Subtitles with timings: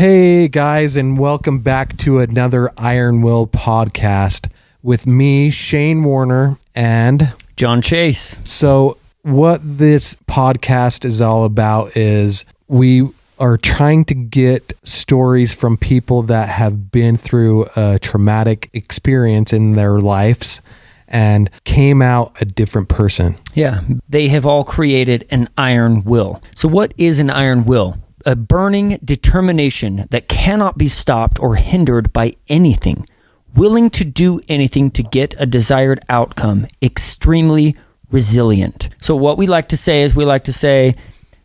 [0.00, 4.50] Hey guys, and welcome back to another Iron Will podcast
[4.82, 8.38] with me, Shane Warner, and John Chase.
[8.42, 15.76] so what this podcast is all about is we are trying to get stories from
[15.76, 20.62] people that have been through a traumatic experience in their lives
[21.08, 23.36] and came out a different person.
[23.52, 26.40] Yeah, they have all created an iron will.
[26.54, 27.98] So, what is an iron will?
[28.26, 33.06] A burning determination that cannot be stopped or hindered by anything,
[33.54, 37.76] willing to do anything to get a desired outcome, extremely
[38.10, 38.88] resilient.
[39.00, 40.96] So, what we like to say is we like to say,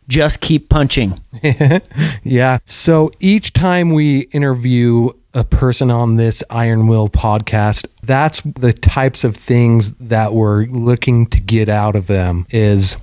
[0.08, 1.20] just keep punching.
[2.22, 2.58] Yeah.
[2.64, 9.22] So each time we interview a person on this Iron Will podcast, that's the types
[9.22, 12.96] of things that we're looking to get out of them is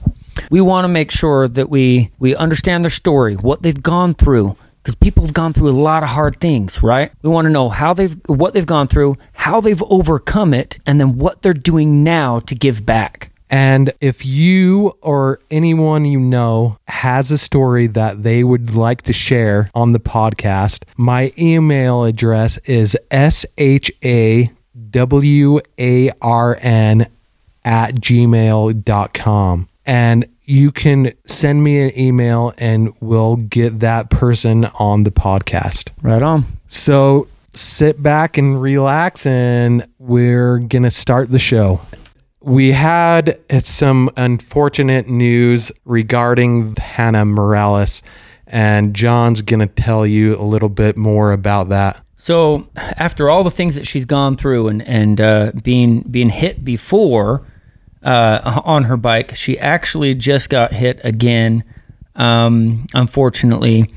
[0.50, 4.56] we want to make sure that we we understand their story, what they've gone through,
[4.82, 7.12] because people have gone through a lot of hard things, right?
[7.22, 11.00] We want to know how they've what they've gone through, how they've overcome it, and
[11.00, 13.30] then what they're doing now to give back.
[13.50, 19.14] and if you or anyone you know has a story that they would like to
[19.14, 24.50] share on the podcast, my email address is S H A
[24.90, 27.06] W A R N
[27.64, 29.70] at gmail.com.
[29.86, 35.90] And you can send me an email and we'll get that person on the podcast.
[36.02, 36.46] Right on.
[36.68, 41.82] So sit back and relax, and we're going to start the show.
[42.42, 48.04] We had some unfortunate news regarding Hannah Morales,
[48.48, 52.02] and John's going to tell you a little bit more about that.
[52.18, 56.64] So after all the things that she's gone through and and uh, being being hit
[56.64, 57.46] before
[58.04, 61.64] uh, on her bike, she actually just got hit again,
[62.16, 63.94] um, unfortunately,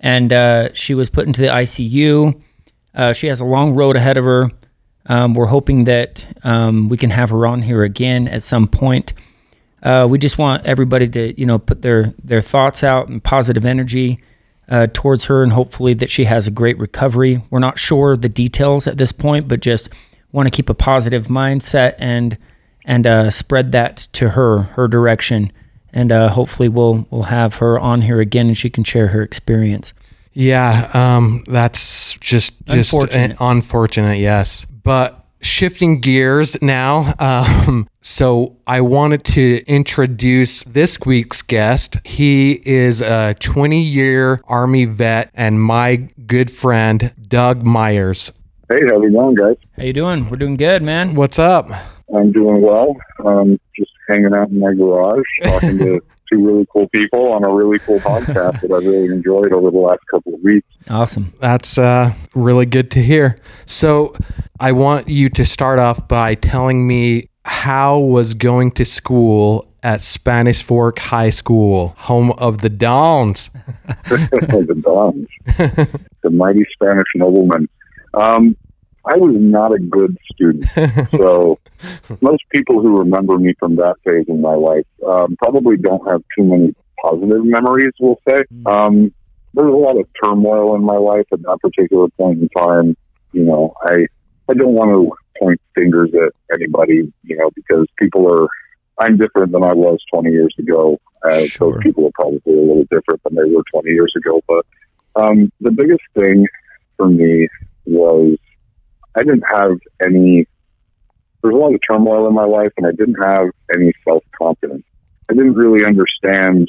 [0.00, 2.40] and uh, she was put into the ICU.
[2.94, 4.50] Uh, she has a long road ahead of her.
[5.06, 9.12] Um, we're hoping that um, we can have her on here again at some point.
[9.82, 13.66] Uh, we just want everybody to you know put their their thoughts out and positive
[13.66, 14.20] energy
[14.68, 17.42] uh, towards her, and hopefully that she has a great recovery.
[17.50, 19.90] We're not sure the details at this point, but just
[20.30, 22.38] want to keep a positive mindset and
[22.84, 25.52] and uh, spread that to her her direction,
[25.92, 29.22] and uh, hopefully we'll we'll have her on here again, and she can share her
[29.22, 29.92] experience.
[30.34, 33.40] Yeah, um, that's just just Unfortunate.
[33.40, 34.18] uh, unfortunate.
[34.18, 37.14] Yes, but shifting gears now.
[37.18, 41.98] Um, so I wanted to introduce this week's guest.
[42.04, 48.32] He is a 20-year Army vet and my good friend Doug Myers.
[48.68, 49.56] Hey, how's it going, guys?
[49.76, 50.30] How you doing?
[50.30, 51.14] We're doing good, man.
[51.14, 51.66] What's up?
[52.14, 52.96] I'm doing well.
[53.24, 56.00] Um, just hanging out in my garage, talking to
[56.32, 59.78] two really cool people on a really cool podcast that I really enjoyed over the
[59.78, 60.66] last couple of weeks.
[60.88, 61.32] Awesome.
[61.40, 63.36] That's uh, really good to hear.
[63.66, 64.12] So
[64.60, 70.00] I want you to start off by telling me how was going to school at
[70.00, 73.50] Spanish Fork High School, home of the Downs.
[74.08, 75.28] the Dons,
[76.22, 77.68] the mighty Spanish nobleman.
[78.14, 78.56] Um,
[79.04, 80.66] I was not a good student,
[81.10, 81.58] so
[82.20, 86.22] most people who remember me from that phase in my life um, probably don't have
[86.36, 87.92] too many positive memories.
[87.98, 89.12] We'll say um,
[89.54, 92.96] there was a lot of turmoil in my life at that particular point in time.
[93.32, 94.06] You know, I
[94.48, 98.48] I don't want to point fingers at anybody, you know, because people are.
[98.98, 101.00] I'm different than I was 20 years ago.
[101.24, 101.72] Uh, Sure.
[101.72, 104.42] Those people are probably a little different than they were 20 years ago.
[104.46, 104.66] But
[105.16, 106.46] um, the biggest thing
[106.98, 107.48] for me
[107.86, 108.36] was
[109.16, 109.72] I didn't have
[110.04, 110.46] any.
[111.42, 114.22] There was a lot of turmoil in my life, and I didn't have any self
[114.38, 114.84] confidence.
[115.28, 116.68] I didn't really understand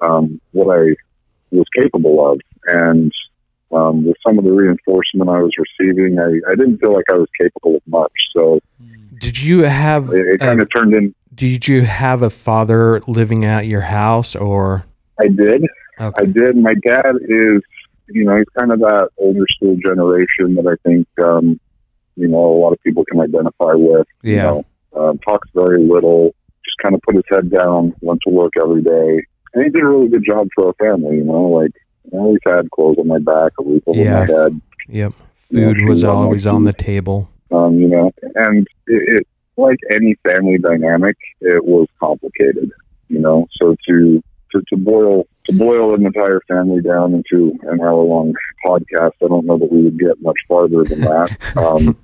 [0.00, 0.94] um, what I
[1.50, 3.12] was capable of, and
[3.74, 7.16] um, with some of the reinforcement I was receiving, I, I didn't feel like I
[7.16, 8.12] was capable of much.
[8.36, 8.60] So
[9.18, 11.14] Did you have it, it kind of turned in.
[11.34, 14.84] did you have a father living at your house or
[15.18, 15.64] I did.
[16.00, 16.22] okay.
[16.22, 16.56] I did.
[16.56, 17.62] My dad is,
[18.08, 21.60] you know, he's kind of that older school generation that I think, um,
[22.16, 24.06] you know, a lot of people can identify with.
[24.22, 24.42] You Yeah.
[24.44, 24.64] know,
[24.96, 26.34] um, talks very little,
[26.64, 29.24] just kind of put his head down, went to work every day.
[29.54, 31.72] And he did a really good job for our family, you know, like
[32.12, 34.20] I always had clothes on my back, a roof over Yeah.
[34.20, 35.12] my head, Yep.
[35.52, 37.28] Food was shoes on my always on the table.
[37.50, 39.26] um, you know, and it, it,
[39.56, 42.70] like any family dynamic, it was complicated,
[43.08, 44.22] you know, so to,
[44.54, 48.32] to, to boil, to boil an entire family down into an hour long
[48.64, 51.36] podcast, I don't know that we would get much farther than that.
[51.56, 51.96] Um,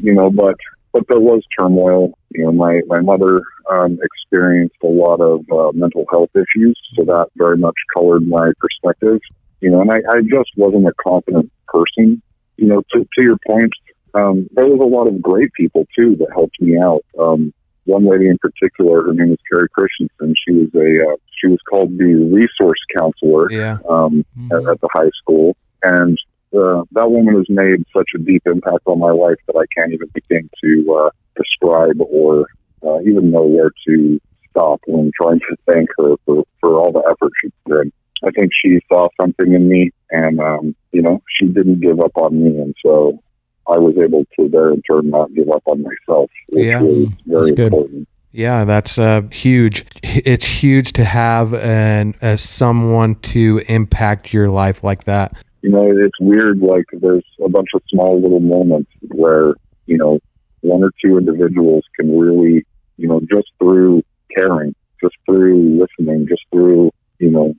[0.00, 0.56] you know, but,
[0.92, 2.12] but there was turmoil.
[2.30, 6.78] You know, my, my mother, um, experienced a lot of, uh, mental health issues.
[6.96, 9.20] So that very much colored my perspective.
[9.60, 12.22] you know, and I, I just wasn't a confident person.
[12.56, 13.72] You know, to, to your point,
[14.14, 17.04] um, there was a lot of great people too that helped me out.
[17.18, 17.52] Um,
[17.84, 20.34] one lady in particular, her name was Carrie Christensen.
[20.46, 23.78] She was a uh, she was called the resource counselor Yeah.
[23.88, 26.18] um, at, at the high school, and
[26.56, 29.92] uh, that woman has made such a deep impact on my life that I can't
[29.92, 32.46] even begin to uh, describe or
[32.86, 34.20] uh, even know where to
[34.50, 37.92] stop when trying to thank her for, for all the effort she put in.
[38.24, 42.12] I think she saw something in me, and um, you know, she didn't give up
[42.16, 43.20] on me, and so
[43.68, 46.82] I was able to there in turn not give up on myself, which Yeah.
[46.82, 48.08] was very important.
[48.32, 49.84] Yeah, that's uh, huge.
[50.02, 55.32] It's huge to have an uh, someone to impact your life like that.
[55.62, 56.58] you know, it's weird.
[56.58, 59.54] Like there's a bunch of small little moments where,
[59.86, 60.18] you know,
[60.60, 62.66] one or two individuals can really,
[62.98, 64.02] you know, just through
[64.36, 67.54] caring, just through listening, just through, you know,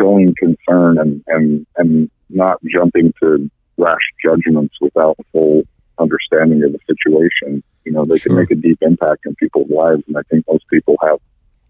[0.00, 5.62] showing concern and, and, and not jumping to rash judgments without full
[5.98, 7.62] understanding of the situation.
[7.84, 8.30] You know, they Sure.
[8.30, 10.02] can make a deep impact in people's lives.
[10.08, 11.18] And I think most people have,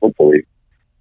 [0.01, 0.45] hopefully,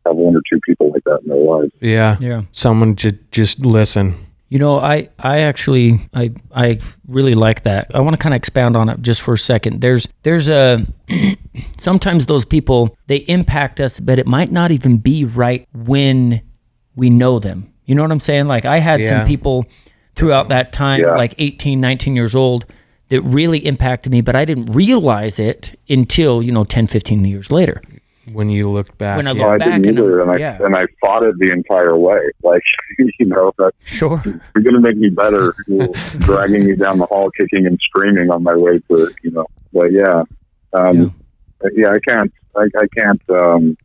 [0.05, 1.71] have one or two people like that in their lives.
[1.79, 2.41] Yeah, Yeah.
[2.51, 4.15] someone just just listen.
[4.49, 7.89] You know, I, I actually I I really like that.
[7.95, 9.81] I want to kind of expound on it just for a second.
[9.81, 10.85] There's there's a
[11.77, 16.41] sometimes those people they impact us, but it might not even be right when
[16.95, 17.71] we know them.
[17.85, 18.47] You know what I'm saying?
[18.47, 19.19] Like I had Yeah.
[19.19, 19.65] some people
[20.15, 21.15] throughout that time, Yeah.
[21.15, 22.65] like 18, 19 years old,
[23.09, 27.51] that really impacted me, but I didn't realize it until, you know, 10, 15 years
[27.51, 27.81] later.
[28.31, 29.45] When you look back, When I yeah.
[29.45, 30.57] look I didn't either, and I yeah.
[30.63, 32.15] and I fought it the entire way.
[32.43, 32.61] Like
[33.19, 34.21] you know, that Sure.
[34.25, 35.53] you're going to make me better,
[36.19, 39.45] dragging me down the hall, kicking and screaming on my way to you know.
[39.73, 40.23] But yeah,
[40.71, 41.13] um,
[41.75, 41.89] yeah.
[41.89, 43.77] I can't, I, I can't um,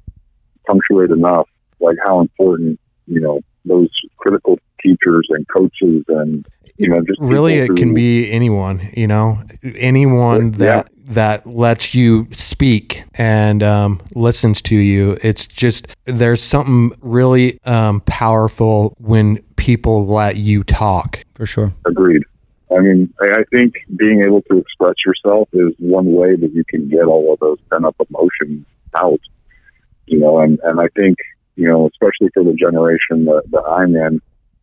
[0.68, 1.48] punctuate enough
[1.80, 2.78] like how important
[3.08, 3.88] you know those
[4.18, 6.46] critical teachers and coaches and
[6.76, 9.42] you know just really people it can be anyone you know
[9.76, 10.58] anyone Yeah.
[10.58, 17.58] that that lets you speak and um, listens to you it's just there's something really
[17.64, 21.72] um, powerful when people let you talk For sure.
[21.86, 22.22] Agreed.
[22.70, 26.64] I mean, I I think being able to express yourself is one way that you
[26.68, 29.20] can get all of those pent up emotions out.
[30.06, 31.16] You know, and, and I think,
[31.56, 34.20] you know, especially for the generation that, that I'm in,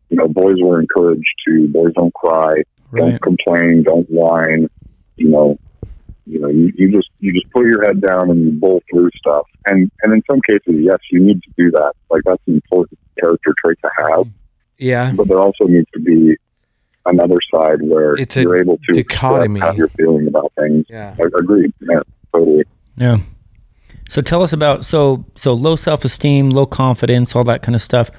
[0.09, 2.53] you know, boys were encouraged to boys don't cry,
[2.91, 3.01] Right.
[3.01, 4.69] don't complain, don't whine,
[5.17, 5.57] you know,
[6.27, 9.09] you know, you, you just you just put your head down and you bowl through
[9.17, 9.45] stuff.
[9.65, 11.93] And and in some cases, yes, you need to do that.
[12.09, 14.27] Like that's an important character trait to have
[14.77, 16.35] yeah but there also needs to be
[17.05, 19.59] another side where It's you're able to dichotomy.
[19.59, 20.85] express how you're feeling about things.
[20.89, 21.73] yeah I agreed.
[21.79, 22.01] Yeah,
[22.33, 22.63] totally.
[22.97, 23.17] Yeah.
[24.09, 27.81] So tell us about so so low self esteem, low confidence, all that kind of
[27.81, 28.09] stuff.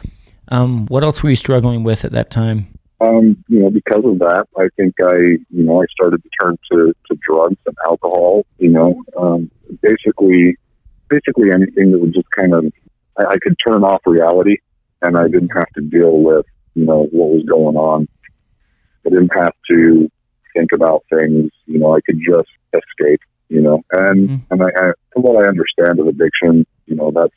[0.48, 2.68] Um, what else were you struggling with at that time?
[3.00, 5.16] Um, you know, because of that, I think I,
[5.50, 8.46] you know, I started to turn to, to drugs and alcohol.
[8.58, 9.50] You know, um,
[9.82, 10.56] basically,
[11.08, 12.72] basically anything that would just kind of,
[13.18, 14.56] I, I could turn off reality,
[15.02, 18.08] and I didn't have to deal with, you know, what was going on.
[19.04, 20.10] I didn't have to
[20.54, 21.50] think about things.
[21.66, 23.20] You know, I could just escape.
[23.48, 24.40] You know, and Mhm.
[24.50, 27.34] and I, I, from what I understand of addiction, you know, that's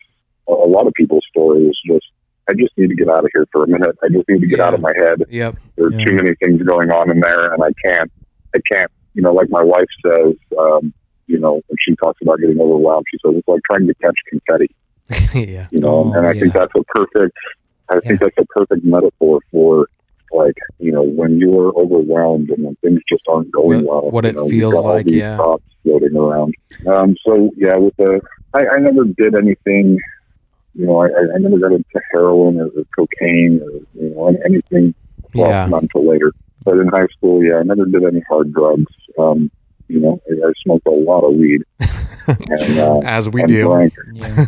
[0.48, 2.06] a, a lot of people's story is just.
[2.50, 3.96] I just need to get out of here for a minute.
[4.04, 5.24] I just need to get out of my head.
[5.30, 5.56] Yep.
[5.76, 6.06] There are Yeah.
[6.06, 8.12] too many things going on in there and I can't
[8.56, 10.94] I can't you know like my wife says um
[11.28, 14.18] you know when she talks about getting overwhelmed she says it's like trying to catch
[14.30, 14.70] confetti.
[15.48, 15.68] Yeah.
[15.72, 17.38] You know Oh, and I think that's a perfect
[17.90, 19.88] I think that's a perfect metaphor for
[20.32, 24.26] like you know when you're overwhelmed and when things just aren't going What- well what
[24.26, 25.38] it know, feels like, yeah.
[25.38, 26.54] thoughts floating around.
[26.88, 28.22] Um so yeah with the
[28.54, 30.00] I, I never did anything
[30.76, 33.72] you know I, I never got into heroin or, or cocaine or
[34.02, 34.94] you know anything
[35.34, 36.32] well, yeah not until later.
[36.66, 38.92] But in high school, yeah, I never did any hard drugs.
[39.18, 39.50] Um,
[39.88, 41.62] you know, I, I smoked a lot of weed
[42.28, 44.46] and, uh, as we and do drank Yeah.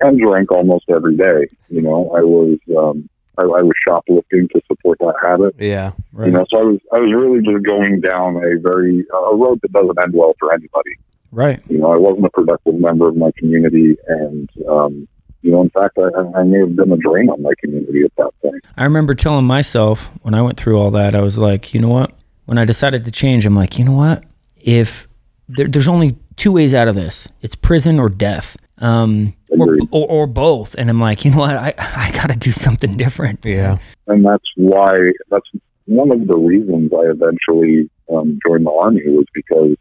[0.00, 1.48] and drank almost every day.
[1.68, 5.56] You know, I was um, I, I was shoplifting to support that habit.
[5.58, 6.26] yeah Right.
[6.28, 9.58] You know, so I was I was really just going down a very a road
[9.62, 10.94] that doesn't end well for anybody.
[11.32, 11.60] right.
[11.68, 15.08] You know, I wasn't a productive member of my community, and um,
[15.42, 18.02] you know, in fact, I, I I may have been a drain on my community
[18.04, 18.64] at that point.
[18.76, 21.88] I remember telling myself when I went through all that, I was like, you know
[21.88, 22.12] what?
[22.46, 24.24] When I decided to change, I'm like, you know what?
[24.56, 25.08] If
[25.48, 30.08] there, there's only two ways out of this, it's prison or death, um, or, or,
[30.08, 30.74] or both.
[30.76, 31.56] And I'm like, you know what?
[31.56, 33.44] I, I got to do something different.
[33.44, 34.94] yeah and that's why
[35.30, 35.48] that's
[35.86, 39.76] one of the reasons I eventually um, joined the army was because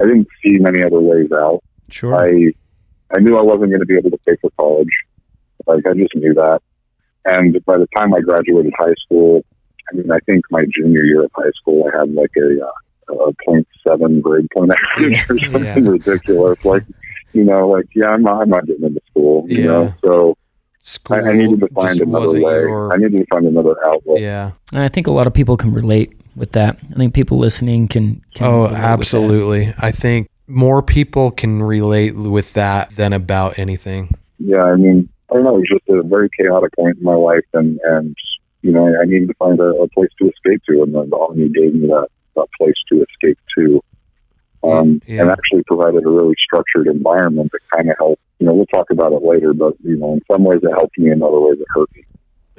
[0.00, 1.62] I didn't see many other ways out.
[1.90, 2.14] Sure.
[2.16, 2.52] I
[3.14, 4.88] I knew I wasn't going to be able to pay for college.
[5.66, 6.60] Like I just knew that,
[7.24, 9.42] and by the time I graduated high school,
[9.90, 13.14] I mean, I think my junior year of high school, I had like a, uh,
[13.28, 15.90] a 0.7 grade point average or something Yeah.
[15.90, 16.64] ridiculous.
[16.64, 16.82] Like,
[17.32, 19.66] you know, like, yeah, I'm not, I'm not getting into school, you Yeah.
[19.66, 19.94] know?
[20.04, 20.36] So
[20.80, 22.40] School I, I needed to find another way.
[22.40, 24.20] your- I needed to find another outlet.
[24.20, 24.50] yeah.
[24.72, 26.78] And I think a lot of people can relate with that.
[26.92, 28.22] I think people listening can.
[28.34, 28.84] can Oh, relate with that.
[28.98, 29.74] absolutely.
[29.78, 34.14] I think more people can relate with that than about anything.
[34.38, 35.56] yeah, I mean, I don't know.
[35.56, 38.14] It was just a very chaotic point in my life, and and
[38.62, 41.16] you know, I needed to find a, a place to escape to, and the, the
[41.16, 43.80] army gave me that that place to escape to,
[44.62, 45.22] um, Yeah.
[45.22, 48.22] and actually provided a really structured environment that kind of helped.
[48.38, 50.98] You know, we'll talk about it later, but you know, in some ways it helped
[50.98, 52.04] me, in other ways it hurt me.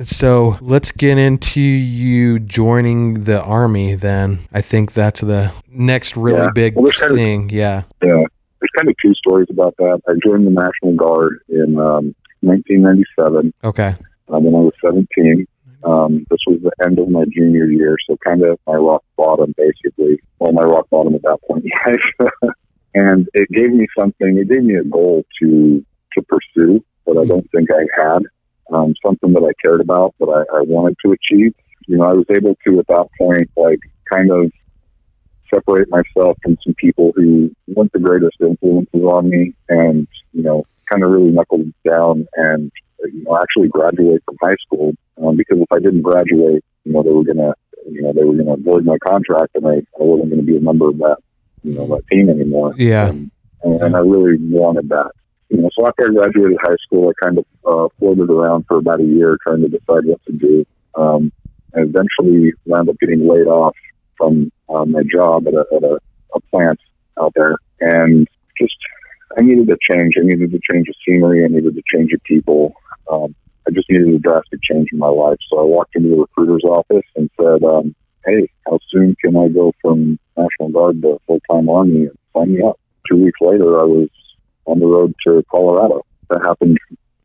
[0.04, 4.40] So let's get into you joining the army then.
[4.54, 6.50] I think that's the next really Yeah.
[6.54, 7.50] big Well, kind of- thing.
[7.50, 7.84] Yeah.
[8.04, 8.24] Yeah,
[8.60, 10.02] there's kind of two stories about that.
[10.08, 13.96] I joined the National Guard in um, 1997 Okay.
[14.30, 15.48] um, when I was 17.
[15.86, 19.54] Um, this was the end of my junior year, so kind of my rock bottom,
[19.56, 20.20] basically.
[20.40, 22.30] Well, my rock bottom at that point in life.
[22.96, 24.38] and it gave me something.
[24.38, 28.24] It gave me a goal to to pursue that I don't think I had.
[28.72, 31.54] Um, something that I cared about, that I, I wanted to achieve.
[31.88, 33.80] You know, I was able to at that point, like,
[34.12, 34.52] kind of
[35.54, 40.66] separate myself from some people who weren't the greatest influences on me, and you know,
[40.92, 42.72] kind of really knuckled down and
[43.04, 44.94] you know, actually graduate from high school
[45.24, 47.54] um, because if I didn't graduate, you know, they were gonna,
[47.90, 50.62] you know, they were gonna void my contract, and I, I wasn't gonna be a
[50.62, 51.18] member of that,
[51.64, 52.74] you know, that team anymore.
[52.78, 53.10] Yeah.
[53.10, 53.32] And,
[53.64, 55.12] and, and I really wanted that.
[55.50, 58.78] You know, so after I graduated high school, I kind of uh, floated around for
[58.78, 60.66] about a year trying to decide what to do.
[60.96, 61.32] Um,
[61.76, 63.76] and eventually wound up getting laid off
[64.18, 66.00] from uh, my job at a, at a,
[66.34, 66.80] a plant
[67.22, 68.28] out there, and
[68.60, 68.76] just
[69.38, 70.14] I needed a change.
[70.18, 71.44] I needed to change of scenery.
[71.44, 72.74] I needed to change of people.
[73.12, 73.36] Um,
[73.68, 75.38] I just needed a drastic change in my life.
[75.50, 79.50] So I walked into the recruiter's office and said, um, "Hey, how soon can I
[79.50, 82.06] go from National Guard to full time Army?
[82.06, 84.10] And Sign me up." Two weeks later, I was
[84.66, 86.06] on the road to Colorado.
[86.30, 86.78] That happened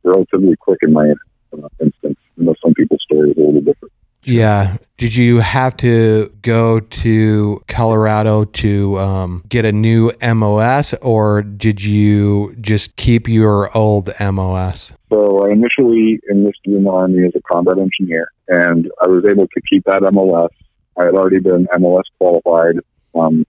[0.04, 1.12] relatively quick in my
[1.52, 2.18] uh, instance.
[2.38, 3.92] I know some people's story is a little different.
[4.22, 4.76] Yeah.
[4.98, 11.82] Did you have to go to Colorado to um, get a new MOS or did
[11.82, 14.92] you just keep your old MOS?
[15.08, 19.46] So I initially enlisted in the Army as a combat engineer, and I was able
[19.48, 20.50] to keep that MOS.
[20.98, 22.76] I had already been MOS qualified,
[23.14, 23.44] um,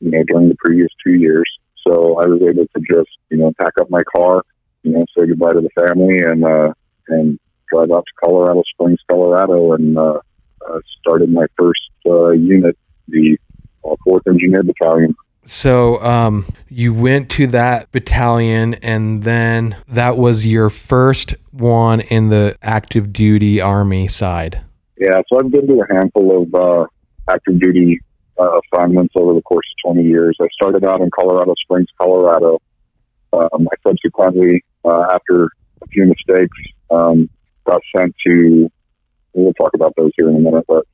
[0.00, 1.48] you know, during the previous two years.
[1.88, 4.42] So I was able to just, you know, pack up my car,
[4.82, 6.72] you know, say goodbye to the family, and uh,
[7.08, 7.38] and
[7.70, 10.20] drive out to Colorado Springs, Colorado, and uh,
[10.68, 12.76] uh, started my first uh, unit,
[13.08, 13.38] the
[13.84, 15.14] uh, Fourth Engineer Battalion.
[15.46, 22.28] So um, you went to that battalion, and then that was your first one in
[22.28, 24.62] the active duty army side.
[24.98, 26.86] Yeah, so I've been to a handful of uh,
[27.30, 28.00] active duty
[28.38, 30.36] uh, assignments over the course of 20 years.
[30.40, 32.60] I started out in Colorado Springs, Colorado.
[33.32, 35.50] Um, I subsequently, uh, after
[35.82, 36.56] a few mistakes,
[36.90, 37.28] um,
[37.64, 38.70] got sent to,
[39.34, 40.86] we'll talk about those here in a minute, but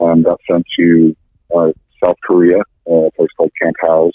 [0.00, 1.16] um, got sent to
[1.56, 1.68] uh,
[2.02, 2.58] South Korea,
[2.90, 4.12] uh, a place called Camp Howze,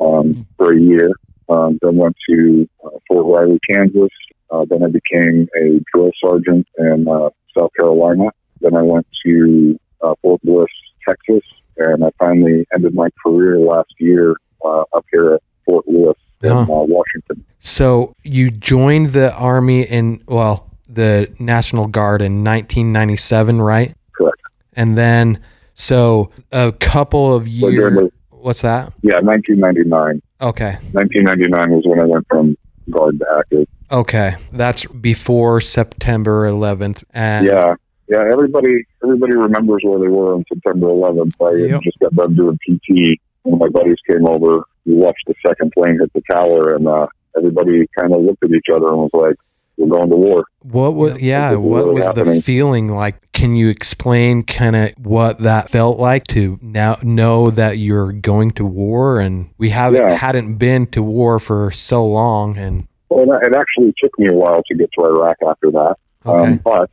[0.00, 1.10] um, for a year.
[1.48, 4.10] Um, then went to uh, Fort Riley, Kansas.
[4.50, 8.26] Uh, then I became a drill sergeant in uh, South Carolina.
[8.60, 10.66] Then I went to uh, Fort Bliss,
[11.06, 11.42] Texas,
[11.76, 16.50] and I finally ended my career last year uh, up here at Fort Lewis in
[16.50, 16.60] Huh.
[16.62, 17.44] uh, Washington.
[17.60, 23.94] So you joined the army in well, the National Guard in 1997, right?
[24.16, 24.40] Correct.
[24.74, 25.40] And then
[25.74, 27.94] so a couple of years.
[27.94, 28.92] the, What's that?
[29.02, 30.20] yeah, 1999.
[30.40, 30.76] Okay.
[30.92, 32.56] 1999 was when I went from
[32.90, 33.68] guard to active.
[33.92, 34.34] Okay.
[34.52, 37.04] That's before September 11th.
[37.14, 37.74] And Yeah,
[38.12, 38.32] yeah.
[38.32, 41.34] Everybody, everybody remembers where they were on September 11th.
[41.40, 41.80] I Yep.
[41.82, 43.18] just got done doing PT.
[43.42, 44.62] One of my buddies came over.
[44.86, 48.50] We watched the second plane hit the tower, and uh, everybody kind of looked at
[48.50, 49.36] each other and was like,
[49.76, 51.52] "We're going to war." What was yeah?
[51.54, 53.16] What really was the feeling like?
[53.32, 58.50] Can you explain kind of what that felt like to now know that you're going
[58.52, 60.14] to war and we haven't Yeah.
[60.14, 64.34] hadn't been to war for so long and Well, it it actually took me a
[64.34, 65.96] while to get to Iraq after that.
[66.24, 66.90] okay Um, but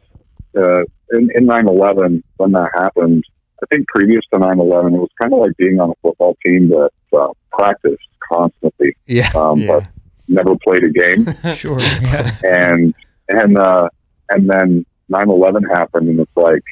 [0.58, 3.24] uh, in, in 9/11, when that happened,
[3.62, 6.70] I think previous to 9/11, it was kind of like being on a football team
[6.70, 9.88] that uh, practiced constantly, yeah um, yeah but
[10.28, 11.26] never played a game.
[11.56, 11.80] Sure.
[11.80, 12.32] Yeah.
[12.44, 12.94] and
[13.30, 13.90] and uh,
[14.30, 16.64] and then 9/11 happened, and it's like,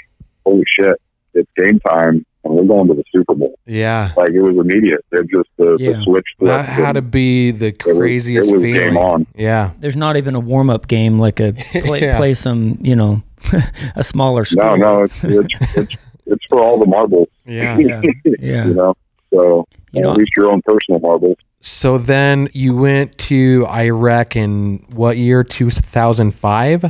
[0.45, 0.95] holy shit,
[1.33, 3.57] it's game time, and we're going to the Super Bowl.
[3.65, 4.11] Yeah.
[4.15, 5.03] Like it was immediate.
[5.11, 5.93] It just the, Yeah.
[5.97, 6.25] the switch.
[6.39, 8.79] That flipped had to be the it was- craziest it was feeling.
[8.93, 9.27] game on.
[9.35, 9.71] Yeah.
[9.79, 11.53] There's not even a warm up game like a
[11.83, 12.17] play, Yeah.
[12.17, 13.21] play some, you know,
[13.95, 15.93] a smaller No, no, it's it's it's,
[16.25, 17.27] it's for all the marbles.
[17.45, 17.77] Yeah.
[17.77, 18.01] Yeah.
[18.39, 18.67] Yeah.
[18.67, 18.93] you know.
[19.33, 21.37] So You know- at least your own personal marbles.
[21.61, 25.43] So then you went to Iraq in what year?
[25.43, 26.83] 2005?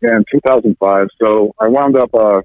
[0.00, 1.06] Yeah, in 2005.
[1.22, 2.42] So I wound up uh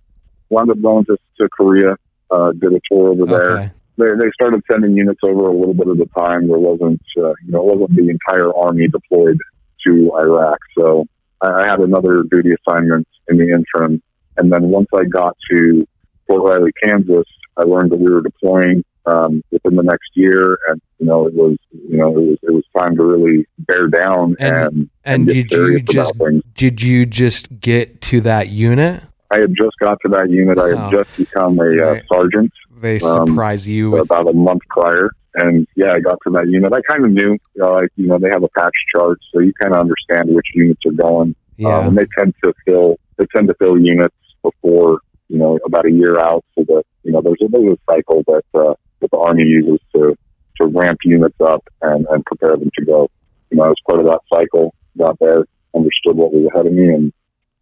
[0.49, 1.95] wound up going to, to Korea.
[2.29, 3.51] Uh, did a tour over there.
[3.57, 3.71] Okay.
[3.97, 6.47] They, they started sending units over a little bit at a time.
[6.49, 9.37] There wasn't uh, you know it wasn't the entire army deployed
[9.85, 10.59] to Iraq.
[10.77, 11.05] So
[11.41, 14.01] I, had another duty assignment in the interim.
[14.37, 15.87] And then once I got to
[16.27, 17.25] Fort Riley, Kansas,
[17.57, 21.33] I learned that we were deploying um, within the next year, and you know it
[21.33, 25.27] was you know it was it was time to really bear down And- and And
[25.27, 26.13] get did you just
[26.55, 29.03] did you just get to that unit?
[29.31, 30.59] I had just got to that unit.
[30.59, 30.91] I had Oh.
[31.03, 35.67] just become a uh, sergeant They Um, surprise you with about a month prior, and
[35.75, 36.73] yeah, I got to that unit.
[36.73, 39.39] I kind of knew, you know, like you know, they have a patch chart, so
[39.39, 41.35] you kind of understand which units are going.
[41.57, 41.77] yeah.
[41.77, 45.85] Um, and they tend to fill they tend to fill units before you know about
[45.85, 49.11] a year out, so that you know there's a there's a cycle that uh, that
[49.11, 50.17] the army uses to
[50.59, 53.09] to ramp units up and, and prepare them to go.
[53.51, 56.89] You know, as part of that cycle, got there, understood what was ahead of me,
[56.89, 57.13] and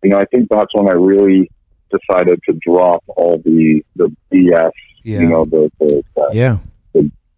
[0.03, 1.49] you know, I think that's when I really
[1.91, 4.71] decided to drop all the the BS.
[5.03, 5.19] yeah.
[5.19, 6.57] You know, the the, the Yeah.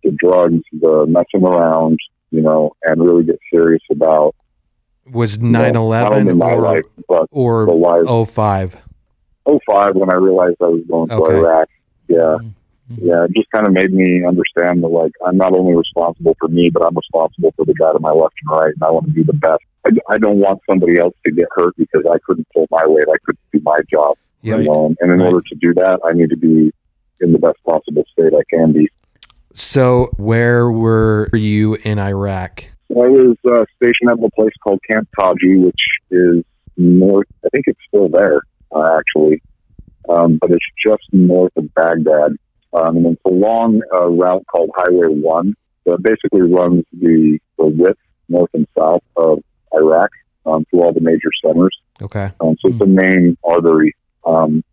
[0.08, 1.98] The drugs, the messing around,
[2.32, 4.36] you know, and really get serious about
[5.12, 8.78] was you 9/11 only my or life, but the or lives 05?
[9.46, 11.38] 05 when I realized I was going to Okay.
[11.38, 11.68] Iraq.
[12.08, 12.38] Yeah.
[12.42, 12.54] Mhm.
[13.02, 13.24] Yeah.
[13.26, 16.70] It just kind of made me understand that, like, I'm not only responsible for me,
[16.70, 19.12] but I'm responsible for the guy to my left and right, and I want to
[19.12, 19.62] do the best.
[19.86, 23.06] I, I don't want somebody else to get hurt because I couldn't pull my weight.
[23.08, 24.18] I couldn't do my job.
[24.42, 24.58] Yeah.
[24.58, 24.94] Know?
[25.00, 25.28] And in Right.
[25.34, 26.72] order to do that, I need to be
[27.22, 28.88] in the best possible state I can be.
[29.60, 32.66] So where were you in Iraq?
[32.92, 36.44] I was uh, stationed at a place called Camp Taji, which is
[36.78, 37.26] north.
[37.44, 39.42] I think it's still there, uh, actually,
[40.10, 42.34] um, but it's just north of Baghdad.
[42.72, 45.56] Um, and it's a long uh, route called Highway One
[45.88, 49.40] that basically runs the, the width north and south of
[49.74, 50.12] Iraq
[50.46, 51.76] um, through all the major centers.
[52.00, 52.30] Okay.
[52.42, 53.96] Um, so it's a main artery.
[54.24, 54.64] Um,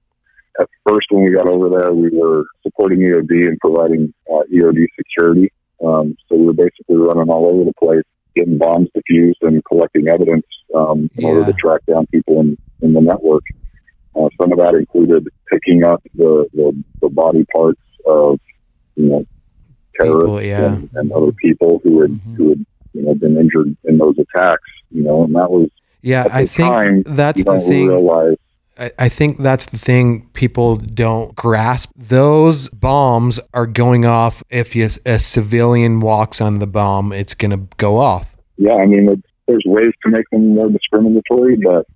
[0.61, 4.87] at first, when we got over there, we were supporting EOD and providing uh, EOD
[4.97, 5.53] security.
[5.85, 8.05] Um, so we were basically running all over the place,
[8.37, 12.93] getting bombs defused and collecting evidence um, in order to track down people in, in
[12.93, 13.43] the network.
[14.17, 18.39] Uh, some of that included picking up the, the, the body parts of,
[18.95, 19.27] you know,
[19.99, 20.75] terrorists People, yeah.
[20.75, 22.37] and, and other people who had, Mhm.
[22.37, 24.63] who had, you know, been injured in those attacks,
[24.93, 25.69] you know, and that was,
[26.03, 27.89] Yeah, I think time, that's the thing.
[27.89, 28.37] realize
[28.77, 31.91] I, think that's the thing people don't grasp.
[31.97, 34.43] Those bombs are going off.
[34.51, 38.35] If you, a civilian walks on the bomb, it's going to go off.
[38.57, 41.87] yeah, I mean, there's ways to make them more discriminatory, but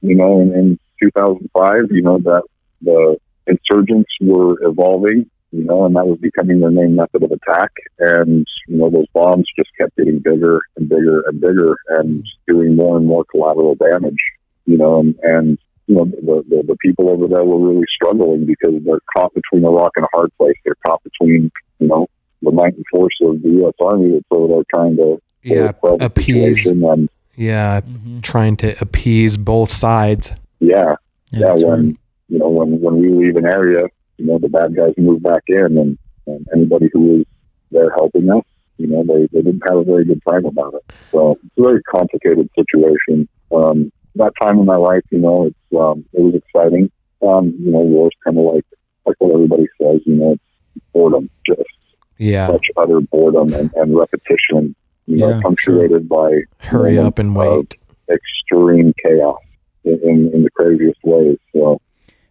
[0.00, 2.42] you know, in, in 2005, you know that
[2.82, 7.72] the insurgents were evolving, you know, and that was becoming their main method of attack,
[7.98, 12.76] and you know, those bombs just kept getting bigger and bigger and bigger, and doing
[12.76, 14.18] more and more collateral damage,
[14.64, 18.44] you know, and and you know, the, the the people over there were really struggling
[18.46, 20.56] because they're caught between a rock and a hard place.
[20.64, 22.08] They're caught between, you know,
[22.42, 23.74] the might and force of the U.S.
[23.80, 26.66] Army that's over there trying to Yeah, appease.
[26.66, 28.22] and Yeah, Mhm.
[28.22, 30.32] trying to appease both sides.
[30.60, 30.96] yeah,
[31.32, 31.96] yeah, that's when right.
[32.28, 33.82] you know when when we leave an area,
[34.18, 37.24] you know the bad guys move back in, and, and anybody who was
[37.70, 38.42] there helping us,
[38.78, 40.82] you know they they didn't have a very good time about it.
[41.12, 43.28] So it's a very complicated situation.
[43.52, 46.90] Um, that time in my life, you know, it's um, it was exciting.
[47.22, 48.64] Um, you know, war's kind of like
[49.06, 51.62] like what everybody says, you know, it's boredom, just
[52.18, 54.74] Yeah, such utter boredom and, and repetition.
[55.06, 57.76] You know, Yeah, punctuated by hurry up and wait.
[58.10, 59.38] extreme chaos
[59.84, 61.38] in, in, in the craziest ways.
[61.54, 61.80] So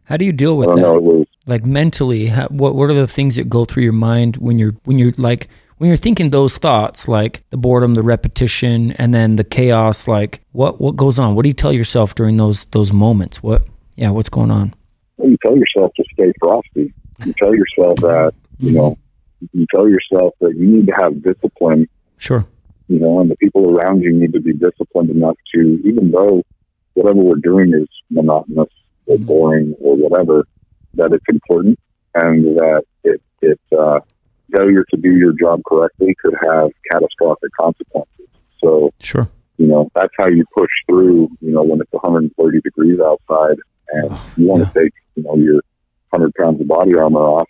[0.03, 0.81] How do you deal I with don't that?
[0.81, 0.97] know.
[0.97, 4.37] It was like mentally how, what what are the things that go through your mind
[4.37, 8.91] when you're when you're like when you're thinking those thoughts like the boredom the repetition
[8.93, 12.37] and then the chaos like what what goes on what do you tell yourself during
[12.37, 13.63] those those moments what
[13.95, 14.73] yeah what's going on
[15.17, 16.93] well, you tell yourself to stay frosty.
[17.23, 18.97] You tell yourself that you know.
[19.53, 21.87] You tell yourself that you need to have discipline.
[22.17, 22.45] sure
[22.89, 26.41] You know, and the people around you need to be disciplined enough to, even though
[26.95, 28.67] whatever we're doing is monotonous
[29.05, 29.25] or Mhm.
[29.25, 30.45] boring or whatever,
[30.95, 31.79] that it's important
[32.15, 33.99] and that it it uh,
[34.51, 38.27] failure to do your job correctly could have catastrophic consequences.
[38.63, 42.99] So sure you know, that's how you push through, you know, when it's 130 degrees
[42.99, 43.55] outside
[43.93, 44.71] and Oh, you want yeah.
[44.73, 45.61] to take, you know, your
[46.09, 47.47] 100 pounds of body armor off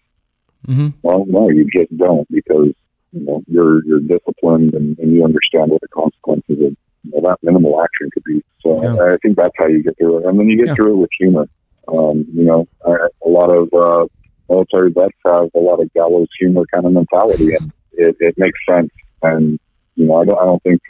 [0.66, 2.74] hmm Well, no, you just don't because
[3.12, 7.22] you know you're you're disciplined and, and you understand what the consequences of you know,
[7.22, 8.44] that minimal action could be.
[8.62, 8.96] So Yeah.
[9.04, 10.76] I, I think that's how you get through it, and then you get Yeah.
[10.76, 11.48] through it with humor.
[11.88, 14.06] Um, you know, I, a lot of uh,
[14.50, 18.60] military vets have a lot of gallows humor kind of mentality, and it, it makes
[18.70, 18.90] sense.
[19.24, 19.60] And
[19.96, 20.82] you know, I don't I don't think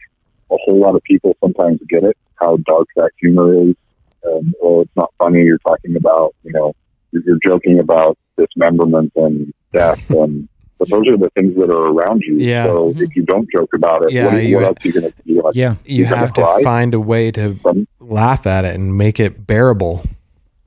[0.51, 3.75] a whole lot of people sometimes get it how dark that humor is.
[4.27, 5.41] Um, or it's not funny.
[5.43, 6.73] You're talking about you know
[7.11, 11.89] you're, you're joking about dismemberment and death and but those are the things that are
[11.91, 12.35] around you.
[12.37, 12.65] Yeah.
[12.65, 15.09] So if you don't joke about it, Yeah, what, you- what else are you going
[15.11, 15.41] to do?
[15.41, 15.75] Like, Yeah.
[15.85, 16.63] You You're have to cry?
[16.63, 20.03] find a way to Um, laugh at it and make it bearable.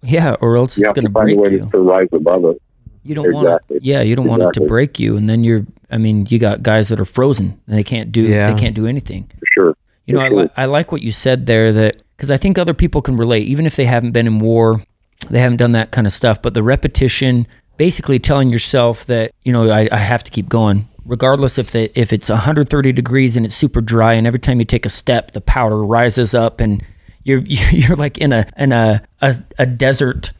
[0.02, 0.36] Yeah.
[0.40, 1.64] Or else you it's have going to to find break a way you.
[1.66, 2.62] to, to rise above it.
[3.04, 3.76] You don't want Exactly.
[3.78, 3.82] it.
[3.84, 5.64] Yeah, you don't want it to break you, and then you're.
[5.90, 8.22] I mean, you got guys that are frozen and they can't do.
[8.22, 8.52] Yeah.
[8.52, 9.30] They can't do anything.
[9.38, 9.76] For sure.
[10.06, 12.58] You know, For I, li- I like what you said there that because I think
[12.58, 14.82] other people can relate, even if they haven't been in war,
[15.30, 16.42] they haven't done that kind of stuff.
[16.42, 17.46] But the repetition,
[17.78, 21.90] basically telling yourself that you know I, I have to keep going, regardless if the
[21.98, 25.30] if it's 130 degrees and it's super dry, and every time you take a step,
[25.30, 26.84] the powder rises up, and
[27.24, 30.32] you're you're like in a in a a, a desert.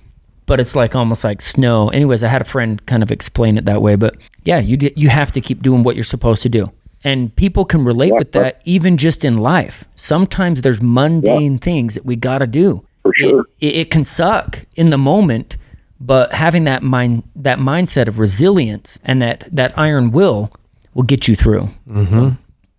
[0.48, 1.90] But it's like almost like snow.
[1.90, 3.94] Anyways, I had a friend kind of explain it that way.
[3.94, 6.72] But yeah, you d- you have to keep doing what you're supposed to do
[7.04, 11.56] and people can relate Yeah, with but- that even just in life sometimes there's mundane
[11.58, 13.40] things that we got to do For sure.
[13.60, 15.56] it, it, it can suck in the moment
[16.00, 20.50] but having that mind that mindset of resilience and that that iron will
[20.94, 22.30] will get you through mm-hmm.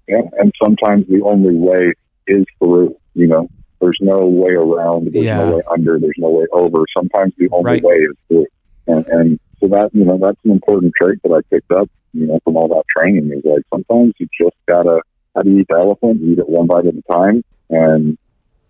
[0.09, 0.21] Yeah.
[0.39, 1.93] And sometimes the only way
[2.27, 2.97] is through.
[3.13, 3.49] You know,
[3.81, 5.09] there's no way around.
[5.11, 5.45] There's Yeah.
[5.49, 5.99] no way under.
[5.99, 6.83] There's no way over.
[6.95, 7.83] Sometimes the only Right.
[7.83, 8.45] way is through.
[8.87, 11.89] And, and so that you know that's an important trait that I picked up.
[12.13, 15.01] You know, from all that training is like sometimes you just gotta
[15.35, 16.21] how do you eat the elephant?
[16.21, 18.17] You eat it one bite at a time, and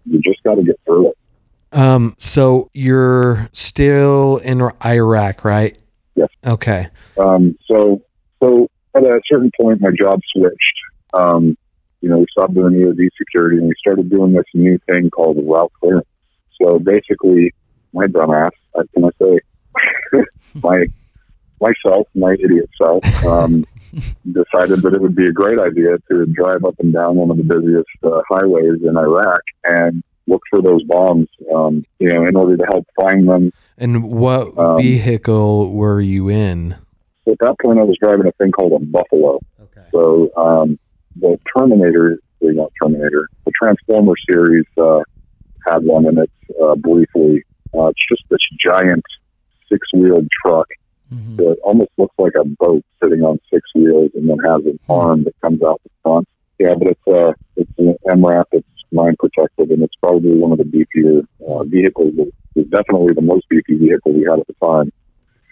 [0.06, 1.18] you just got to get through it.
[1.72, 5.78] Um, so you're still in Iraq, right?
[6.16, 6.30] Yes.
[6.46, 6.88] Okay.
[7.18, 8.02] Um, so,
[8.42, 10.58] so at a certain point, my job switched.
[11.14, 11.56] Um,
[12.02, 15.38] you know, we stopped doing EOD security and we started doing this new thing called
[15.42, 16.08] route clearance.
[16.62, 17.54] So basically,
[17.94, 19.40] my dumbass, uh, can I say,
[20.64, 20.86] my
[21.62, 23.66] myself, my idiot self, um,
[24.32, 27.38] decided that it would be a great idea to drive up and down one of
[27.38, 31.28] the busiest uh, highways in Iraq and look for those bombs.
[31.54, 33.52] Um, you know, in order to help find them.
[33.78, 36.76] And what Um, vehicle were you in?
[37.28, 39.40] At that point, I was driving a thing called a Buffalo.
[39.62, 39.88] Okay.
[39.92, 40.80] So um,
[41.20, 45.00] the Terminator, well, not Terminator, the Transformer series uh,
[45.68, 47.44] had one in it uh, briefly.
[47.74, 49.04] Uh, it's just this giant
[49.70, 50.68] six-wheeled truck
[51.14, 51.38] Mhm.
[51.38, 55.24] that almost looks like a boat sitting on six wheels, and then has an arm
[55.24, 56.28] that comes out the front.
[56.60, 58.46] Yeah, but it's uh, it's an MRAP.
[58.52, 62.14] It's mine protected, and it's probably one of the beefier uh, vehicles.
[62.56, 64.92] It's definitely the most beefy vehicle we had at the time.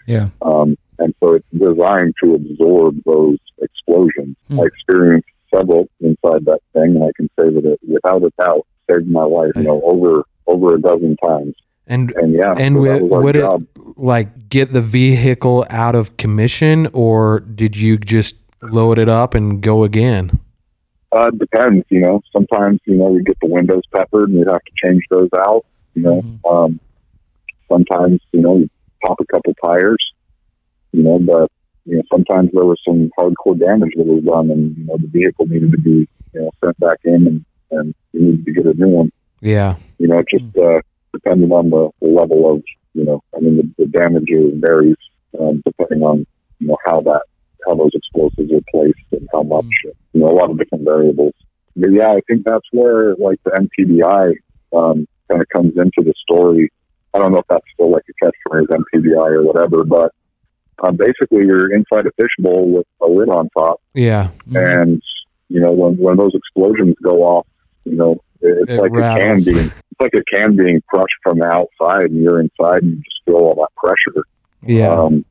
[0.06, 4.36] yeah Um, and so it's designed to absorb those explosions.
[4.48, 4.60] Hmm.
[4.60, 8.66] I experienced several inside that thing, and I can say that it, without a doubt,
[8.90, 9.52] saved my life.
[9.56, 11.54] You know, over over a dozen times.
[11.86, 13.64] And And yeah, and so would, it job.
[13.96, 19.62] like get the vehicle out of commission, or did you just load it up and
[19.62, 20.38] go again?
[21.10, 21.86] Uh, it depends.
[21.88, 25.02] You know, sometimes you know we get the windows peppered, and you'd have to change
[25.10, 25.64] those out.
[25.94, 26.38] You know, Mhm.
[26.52, 26.80] um,
[27.68, 28.68] sometimes you know you
[29.04, 30.04] pop a couple tires.
[30.92, 31.50] You know, but
[31.88, 35.08] you know sometimes there was some hardcore damage that was done, and you know the
[35.08, 38.66] vehicle needed to be you know sent back in, and and you needed to get
[38.66, 39.12] a new one.
[39.40, 39.76] Yeah.
[39.98, 40.80] You know, it just uh,
[41.12, 42.62] depending on the, the level of
[42.94, 44.28] you know, I mean the, the damage
[44.60, 44.96] varies
[45.38, 46.26] um, depending on
[46.58, 47.22] you know how that
[47.66, 51.34] how those explosives are placed and how much you know a lot of different variables.
[51.76, 54.34] But yeah, I think that's where like the MTBI
[54.76, 56.70] um, kind of comes into the story.
[57.14, 60.12] I don't know if that's still like a catchphrase MTBI or whatever, but
[60.82, 64.28] um, basically you're inside a fishbowl with a lid on top, Yeah.
[64.54, 65.02] And
[65.48, 67.46] you know when when those explosions go off,
[67.84, 69.46] you know it's It like rattles.
[69.48, 72.82] a can being it's like a can being crushed from the outside, and you're inside,
[72.82, 74.24] and you just feel all that pressure.
[74.62, 74.94] Yeah.
[74.94, 75.24] Um,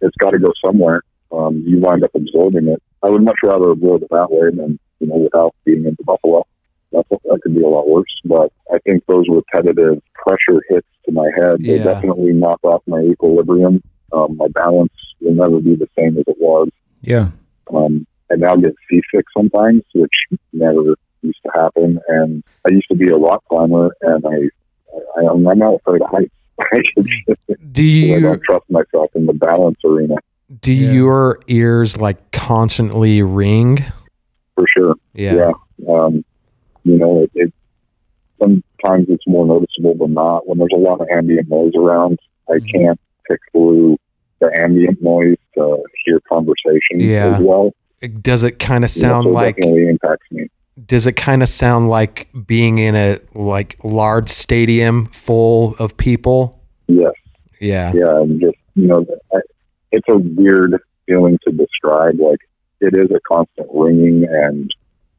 [0.00, 1.02] it's got to go somewhere.
[1.32, 2.82] Um, you wind up absorbing it.
[3.02, 6.46] I would much rather absorb it that way than you know without being into buffalo.
[6.92, 8.14] That's that could be a lot worse.
[8.24, 13.00] But I think those repetitive pressure hits to my head they definitely knock off my
[13.00, 13.82] equilibrium.
[14.12, 16.68] Um, my balance will never be the same as it was.
[17.02, 17.28] yeah
[17.74, 20.12] Um, I now get seasick sometimes, which
[20.52, 21.98] never used to happen.
[22.08, 26.08] And I used to be a rock climber, and I, I I'm not afraid of
[26.10, 26.32] heights.
[26.60, 26.78] I
[27.28, 30.16] just- Do I you don't trust myself in the balance arena
[30.62, 30.92] do Yeah.
[30.92, 33.84] your ears like constantly ring?
[34.54, 34.94] for sure.
[35.14, 35.52] Yeah.
[35.88, 36.24] Um,
[36.84, 37.52] you know, it, it
[38.42, 40.48] sometimes it's more noticeable than not.
[40.48, 42.18] When there's a lot of ambient noise around,
[42.48, 42.72] I Mhm.
[42.72, 43.96] can't pick through
[44.40, 47.36] the ambient noise to hear conversation Yeah.
[47.38, 47.72] as well.
[48.22, 50.48] Does it kind of You know, sound so like definitely impacts me.
[50.86, 56.60] does it kind of sound like being in a like large stadium full of people?
[56.86, 57.12] Yes.
[57.60, 57.92] Yeah.
[57.94, 59.04] yeah, and just you know,
[59.90, 62.20] it's a weird feeling to describe.
[62.20, 62.38] Like
[62.80, 64.72] it is a constant ringing and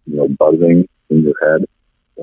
[0.06, 1.66] you know buzzing in your head.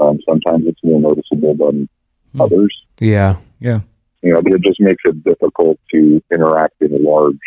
[0.01, 1.89] Um, sometimes it's more noticeable than
[2.33, 2.41] Hmm.
[2.41, 2.75] others.
[3.01, 3.37] Yeah.
[3.61, 3.81] Yeah.
[4.27, 7.39] You know, it just makes it difficult to interact in a large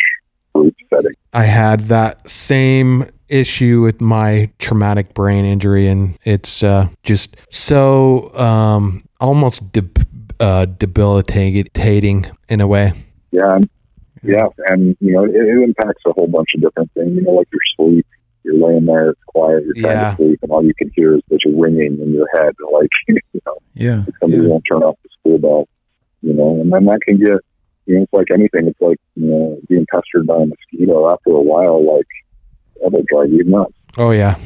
[0.55, 1.11] group setting.
[1.33, 8.33] I had that same issue with my traumatic brain injury, and it's uh, just so
[8.35, 9.89] um, almost de-
[10.39, 12.93] uh, debilitating in a way.
[13.31, 13.69] Yeah, and,
[14.23, 17.11] yeah, and you know, it, it impacts a whole bunch of different things.
[17.13, 18.05] You know, like your sleep.
[18.43, 20.11] You're laying there, it's quiet, you're trying Yeah.
[20.11, 23.19] to sleep, and all you can hear is this ringing in your head, like you
[23.45, 23.57] know.
[23.73, 24.05] Yeah.
[24.21, 25.67] somebody won't turn off the school bell,
[26.21, 27.37] you know, and then that can get,
[27.85, 28.67] you know, it's like anything.
[28.67, 32.07] It's like, you know, being pestered by a mosquito after a while, like,
[32.81, 33.73] that'll drive you nuts.
[33.97, 34.37] Oh yeah.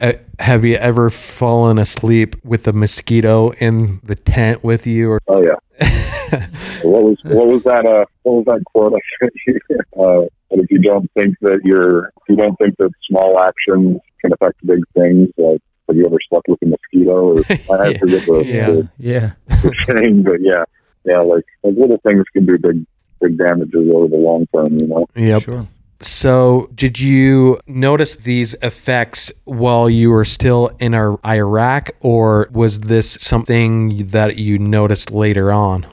[0.00, 5.12] Uh, have you ever fallen asleep with a mosquito in the tent with you?
[5.12, 5.56] Or Oh, yeah.
[6.82, 9.58] What was, what was that, uh, what was that quote I sent you?
[9.96, 14.00] Uh, but if you don't think that you're, if you don't think that small actions
[14.20, 17.12] can affect big things, like, have you ever slept with a mosquito?
[17.12, 17.38] Or
[17.80, 18.70] I forget the, Yeah.
[18.70, 19.32] the, Yeah.
[19.48, 20.64] the saying, but yeah,
[21.04, 22.86] yeah, like, like little things can do big,
[23.20, 25.06] big damages over the long term, you know?
[25.14, 25.42] yep.
[25.42, 25.66] Sure.
[26.00, 32.80] So, did you notice these effects while you were still in Ar- Iraq, or was
[32.80, 35.86] this something that you noticed later on?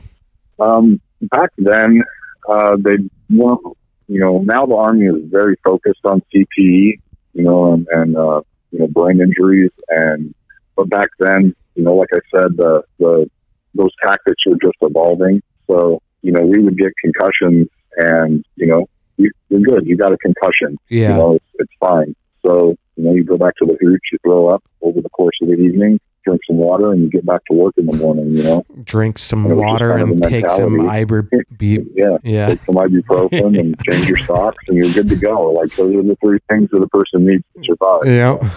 [0.60, 2.02] Um, back then,
[2.50, 2.98] uh, they
[3.30, 3.62] weren't,
[4.08, 7.00] you know, now the Army is very focused on CPE,
[7.34, 8.42] you know, and, and uh,
[8.72, 9.72] you know, brain injuries.
[9.90, 10.34] And,
[10.76, 13.30] but back then, you know, like I said, the, the,
[13.74, 15.42] those tactics were just evolving.
[15.68, 19.86] So, you know, we would get concussions and, you know, you, you're good.
[19.86, 20.78] You got a concussion.
[20.90, 21.10] Yeah.
[21.10, 22.16] You know, it's, it's fine.
[22.46, 25.36] So, you know, you go back to the hooch, you throw up over the course
[25.42, 28.36] of the evening, drink some water, and you get back to work in the morning,
[28.36, 28.66] you know?
[28.84, 31.46] Drink some just water kind of and take some ibuprofen.
[31.96, 32.18] Yeah.
[32.24, 32.48] Yeah.
[32.48, 35.52] take some ibuprofen and change your socks, and you're good to go.
[35.52, 38.06] Like those are the three things that a person needs to survive.
[38.06, 38.50] Yeah.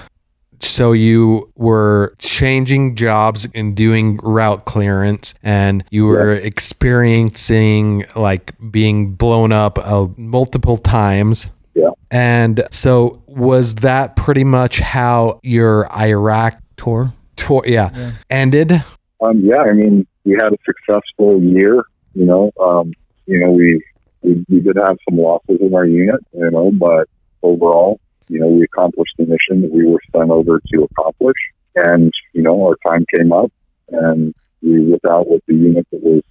[0.64, 9.14] So you were changing jobs and doing route clearance, and you were experiencing like being
[9.14, 11.48] blown up uh, multiple times.
[11.74, 11.90] Yeah.
[12.10, 17.12] And so was that pretty much how your Iraq Tour.
[17.36, 18.12] tour, yeah, Yeah.
[18.30, 18.72] ended?
[19.20, 21.84] Um, yeah, I mean, we had a successful year.
[22.14, 22.92] You know, um,
[23.26, 23.82] you know, we,
[24.22, 26.20] we we did have some losses in our unit.
[26.34, 27.08] You know, but
[27.42, 31.36] overall, you know, we accomplished the mission that we were sent over to accomplish.
[31.74, 33.52] And you know, our time came up,
[33.88, 36.22] and we went out with the unit that was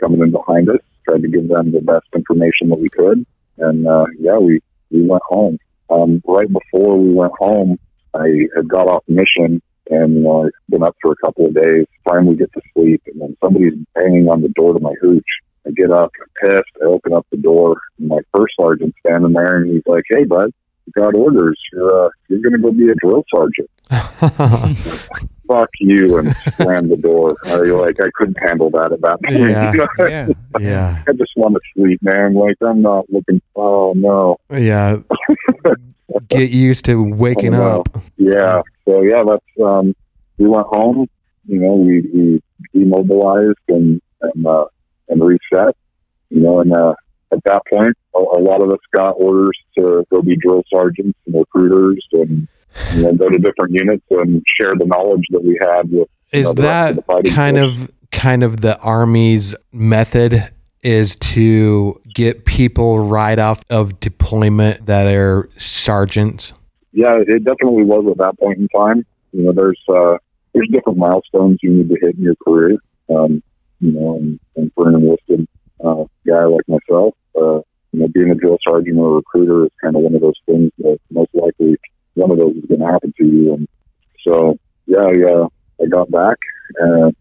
[0.00, 3.26] coming in behind us, tried to give them the best information that we could,
[3.58, 5.58] and uh, yeah, we we went home.
[5.90, 7.78] Um, right before we went home,
[8.14, 11.54] I had got off mission and you know, I've been up for a couple of
[11.54, 11.86] days.
[12.04, 15.24] Finally, get to sleep, and then somebody's banging on the door to my hooch.
[15.66, 16.76] I get up, I'm pissed.
[16.82, 20.24] I open up the door, and my first sergeant's standing there, and he's like, "Hey,
[20.24, 20.52] bud,
[20.92, 21.58] got orders.
[21.72, 23.70] You're uh, you're going to go be a drill sergeant."
[25.46, 27.36] Fuck you, and slam the door.
[27.44, 29.40] I like I couldn't handle that at that point.
[29.40, 29.72] Yeah.
[29.72, 30.06] You know?
[30.08, 30.28] Yeah.
[30.58, 31.02] yeah.
[31.06, 32.32] I just want to sleep, man.
[32.34, 33.42] Like I'm not looking.
[33.54, 34.38] Oh no.
[34.50, 34.98] Yeah.
[36.28, 38.02] Get used to waking Oh, up.
[38.16, 38.62] Yeah.
[38.86, 39.94] So yeah, that's um
[40.38, 41.08] we went home,
[41.46, 42.42] you know, we, we
[42.72, 44.64] demobilized and and uh
[45.10, 45.76] and reset.
[46.30, 46.94] You know, and uh
[47.32, 51.18] at that point a, a lot of us got orders to go be drill sergeants
[51.26, 52.48] and recruiters and
[52.92, 56.40] you know, go to different units and share the knowledge that we had with you
[56.40, 57.80] Is know, of that kind force.
[57.80, 60.50] of kind of the army's method
[60.82, 66.52] is to get people right off of deployment that are sergeants?
[66.92, 69.04] yeah, it definitely was at that point in time.
[69.32, 70.18] You know, there's uh,
[70.52, 72.76] there's different milestones you need to hit in your career.
[73.10, 73.42] Um,
[73.80, 75.48] you know, and, and for an enlisted
[75.84, 77.60] uh, guy like myself, uh,
[77.94, 80.38] you know, being a drill sergeant or a recruiter is kind of one of those
[80.46, 81.76] things that most likely
[82.14, 83.54] one of those is going to happen to you.
[83.54, 83.68] And
[84.26, 85.48] so, yeah, I, uh,
[85.80, 86.38] I got back
[86.78, 87.14] and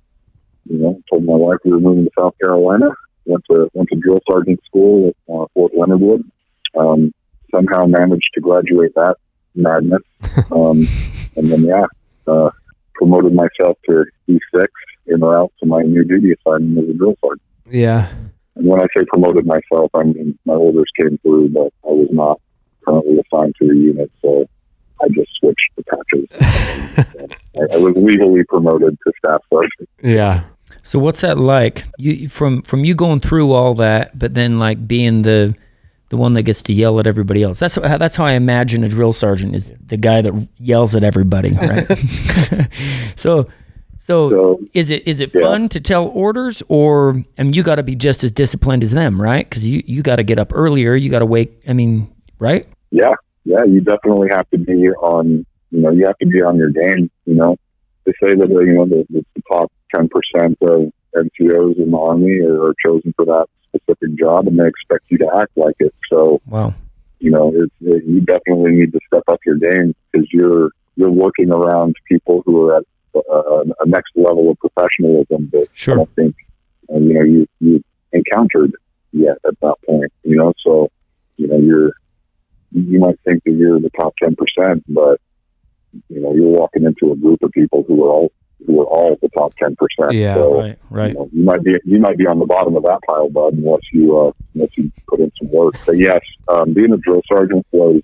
[0.65, 2.89] you know told my wife we were moving to South Carolina.
[3.25, 6.31] Went to went to drill sergeant school at uh, Fort Leonard Wood.
[6.75, 7.13] Um,
[7.53, 9.15] somehow managed to graduate that
[9.55, 10.01] madness.
[10.51, 10.87] Um,
[11.35, 11.85] and then, yeah,
[12.27, 12.49] uh,
[12.95, 14.67] promoted myself to E6
[15.11, 17.41] en route to my new duty assignment as a drill sergeant.
[17.69, 18.11] Yeah.
[18.55, 22.09] And when I say promoted myself, I mean my orders came through, but I was
[22.11, 22.39] not
[22.85, 24.45] currently assigned to a unit, so
[25.01, 27.37] I just switched the patches.
[27.59, 29.89] I, I was legally promoted to staff sergeant.
[30.01, 30.43] Yeah.
[30.83, 31.85] So what's that like?
[31.97, 35.55] You from from you going through all that, but then like being the
[36.13, 37.57] the one that gets to yell at everybody else.
[37.57, 41.03] That's how, that's how I imagine a drill sergeant is the guy that yells at
[41.03, 41.87] everybody, right?
[43.15, 43.47] so,
[44.05, 45.41] so, So, is it is it yeah.
[45.41, 48.91] fun to tell orders, or I mean, you got to be just as disciplined as
[48.91, 49.47] them, right?
[49.49, 51.61] Because you you got to get up earlier, you got to wake.
[51.67, 52.67] I mean, right?
[52.91, 53.13] yeah,
[53.45, 56.69] yeah, you definitely have to be on, you know, you have to be on your
[56.69, 57.57] game, you know.
[58.05, 60.09] They say that, you know, the, the top 10%
[60.61, 65.05] of NCOs in the Army are, are chosen for that specific job and they expect
[65.09, 65.93] you to act like it.
[66.11, 66.73] So, Wow.
[67.19, 71.11] you know, it's, it, you definitely need to step up your game because you're, you're
[71.11, 72.83] working around people who are at
[73.15, 75.95] uh, a next level of professionalism that I Sure.
[75.97, 76.35] don't think,
[76.93, 78.73] uh, you know, you, you encountered
[79.11, 80.89] yet at that point, you know, so,
[81.37, 81.91] you know, you're,
[82.71, 85.19] you might think that you're the top 10%, but,
[86.09, 88.31] you know, you're walking into a group of people who are all,
[88.65, 89.75] who are all the top 10%.
[90.11, 90.33] Yeah.
[90.35, 90.79] so, Right.
[90.89, 91.09] Right.
[91.09, 93.53] you, know, you might be you might be on the bottom of that pile, bud,
[93.53, 95.75] unless you uh, unless you put in some work.
[95.85, 98.01] But yes, um, being a drill sergeant was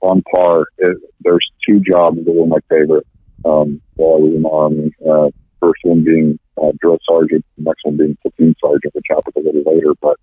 [0.00, 0.66] on par.
[0.78, 3.06] It, there's two jobs that were my favorite
[3.44, 4.90] um, while I was in the army.
[5.08, 9.34] Uh, first one being uh, drill sergeant, the next one being platoon sergeant, which happened
[9.36, 9.92] a little later.
[10.00, 10.16] But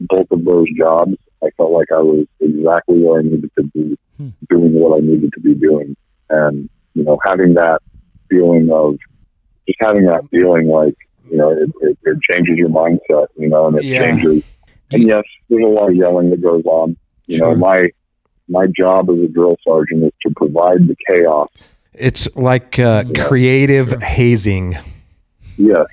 [0.00, 3.96] both of those jobs, I felt like I was exactly where I needed to be,
[4.18, 4.28] Hmm.
[4.48, 5.96] doing what I needed to be doing,
[6.30, 7.80] and you know, having that
[8.30, 8.96] feeling of
[9.66, 10.94] just having that feeling like
[11.30, 13.98] you know it, it, it changes your mindset you know and it Yeah.
[13.98, 14.42] changes
[14.92, 16.96] and yes there's a lot of yelling that goes on
[17.26, 17.54] you Sure.
[17.54, 17.90] know my
[18.48, 21.48] my job as a drill sergeant is to provide the chaos
[21.94, 23.24] It's like uh, Yeah.
[23.28, 24.00] creative Sure.
[24.00, 24.76] hazing.
[25.56, 25.86] yes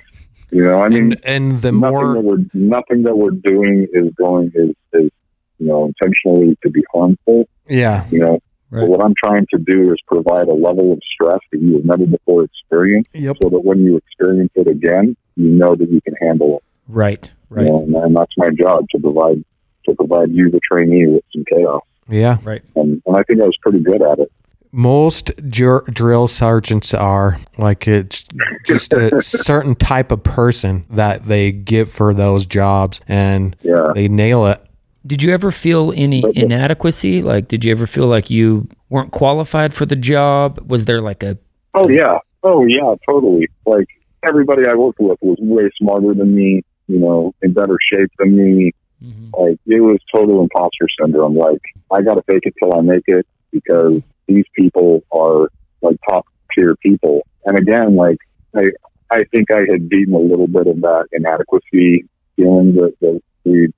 [0.50, 3.86] you know i mean And, and the nothing more that we're nothing that we're doing
[3.92, 5.10] is going is is
[5.58, 8.80] you know intentionally to be harmful yeah, you know Right.
[8.80, 11.84] but what i'm trying to do is provide a level of stress that you have
[11.84, 13.36] never before experienced yep.
[13.42, 17.30] so that when you experience it again you know that you can handle it Right.
[17.50, 17.66] You Right.
[17.66, 19.44] know, and, and that's my job to provide
[19.86, 21.82] to provide you, the trainee, with some chaos.
[22.08, 22.38] Yeah.
[22.44, 22.62] Right.
[22.76, 24.30] And, and I think I was pretty good at it.
[24.74, 28.24] Most dr- drill sergeants are like it's
[28.66, 33.92] just a certain type of person that they get for those jobs and Yeah.
[33.94, 34.64] they nail it.
[35.06, 37.20] Did you ever feel any But- but- inadequacy?
[37.22, 40.58] Like, did you ever feel like you weren't qualified for the job?
[40.70, 41.36] Was there like a
[41.74, 42.18] Oh yeah.
[42.42, 42.94] Oh yeah.
[43.06, 43.48] Totally.
[43.66, 43.86] Like
[44.26, 46.62] everybody I worked with was way smarter than me.
[46.88, 48.72] You know, in better shape than me.
[49.04, 49.34] Mm-hmm.
[49.38, 51.36] Like it was total imposter syndrome.
[51.36, 55.48] Like I got to fake it till I make it because these people are
[55.80, 57.26] like top tier people.
[57.44, 58.18] And again, like
[58.54, 58.64] I,
[59.10, 63.72] I think I had beaten a little bit of that inadequacy feeling that, that we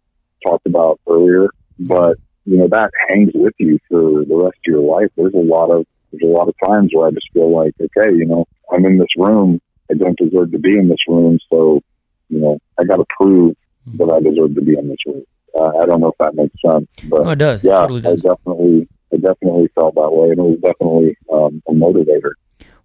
[0.47, 1.49] talked about earlier.
[1.79, 5.11] But you know that hangs with you for the rest of your life.
[5.17, 8.15] There's a lot of there's a lot of times where I just feel like, okay,
[8.15, 9.61] you know, I'm in this room.
[9.91, 11.39] I don't deserve to be in this room.
[11.51, 11.83] So,
[12.29, 13.57] you know, I got to prove
[13.99, 15.25] that I deserve to be in this room.
[15.59, 17.64] Uh, I don't know if that makes sense, but Oh, it does.
[17.64, 18.25] It yeah, totally does.
[18.25, 22.33] I definitely, I definitely felt that way, and it was definitely um, a motivator.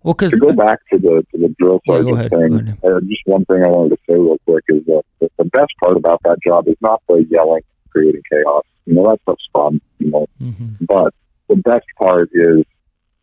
[0.03, 3.21] Well, because To go back to the to the drill sergeant ahead, thing, uh, just
[3.25, 6.21] one thing I wanted to say real quick is that the, the best part about
[6.23, 8.63] that job is not the yelling, creating chaos.
[8.85, 9.81] You know, that stuff's fun.
[9.99, 10.85] You know, Mm-hmm.
[10.85, 11.13] but
[11.49, 12.63] the best part is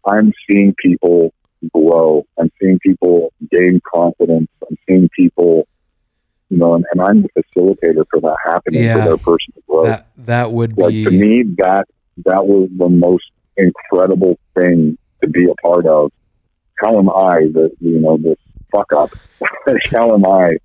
[0.07, 1.33] I'm seeing people
[1.73, 2.27] grow.
[2.39, 4.49] I'm seeing people gain confidence.
[4.69, 5.67] I'm seeing people,
[6.49, 8.95] you know, and, and I'm the facilitator for that happening Yeah.
[8.99, 9.87] for their personal growth.
[9.87, 11.87] That that would like be to me, that
[12.25, 13.25] that was the most
[13.57, 16.13] incredible thing to be a part of.
[16.79, 18.37] How am I the you know this
[18.71, 19.11] fuck up?
[19.91, 20.57] How am I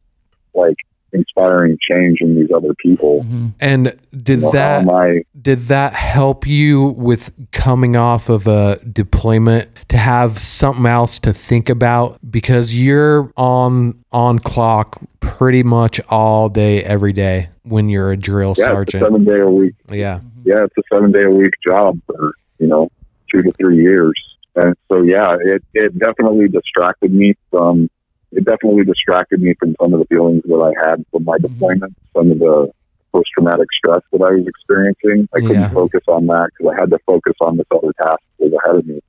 [0.54, 0.76] like
[1.14, 3.24] inspiring change in these other people?
[3.24, 3.48] Mm-hmm.
[3.60, 8.80] and did You know, that I did that help you with coming off of a
[8.92, 16.02] deployment to have something else to think about because you're on on clock pretty much
[16.10, 19.50] all day every day when you're a drill yeah, it's a sergeant seven day a
[19.50, 22.90] week yeah yeah, it's a seven day a week job for, you know,
[23.32, 24.14] two to three years.
[24.56, 27.90] And so, yeah, it, it definitely distracted me from,
[28.32, 31.42] it definitely distracted me from some of the feelings that I had from my Mhm.
[31.42, 32.72] deployment, some of the
[33.12, 35.28] post traumatic stress that I was experiencing.
[35.34, 35.70] I couldn't Yeah.
[35.70, 38.78] focus on that because I had to focus on this other task that was ahead
[38.78, 39.02] of me,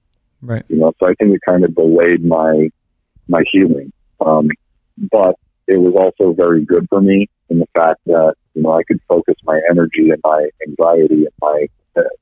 [0.42, 0.64] Right.
[0.68, 2.68] you know, so I think it kind of delayed my,
[3.28, 3.92] my healing.
[4.20, 4.48] Um,
[5.10, 5.36] but
[5.68, 9.00] it was also very good for me in the fact that, you know, I could
[9.08, 11.66] focus my energy and my anxiety and my,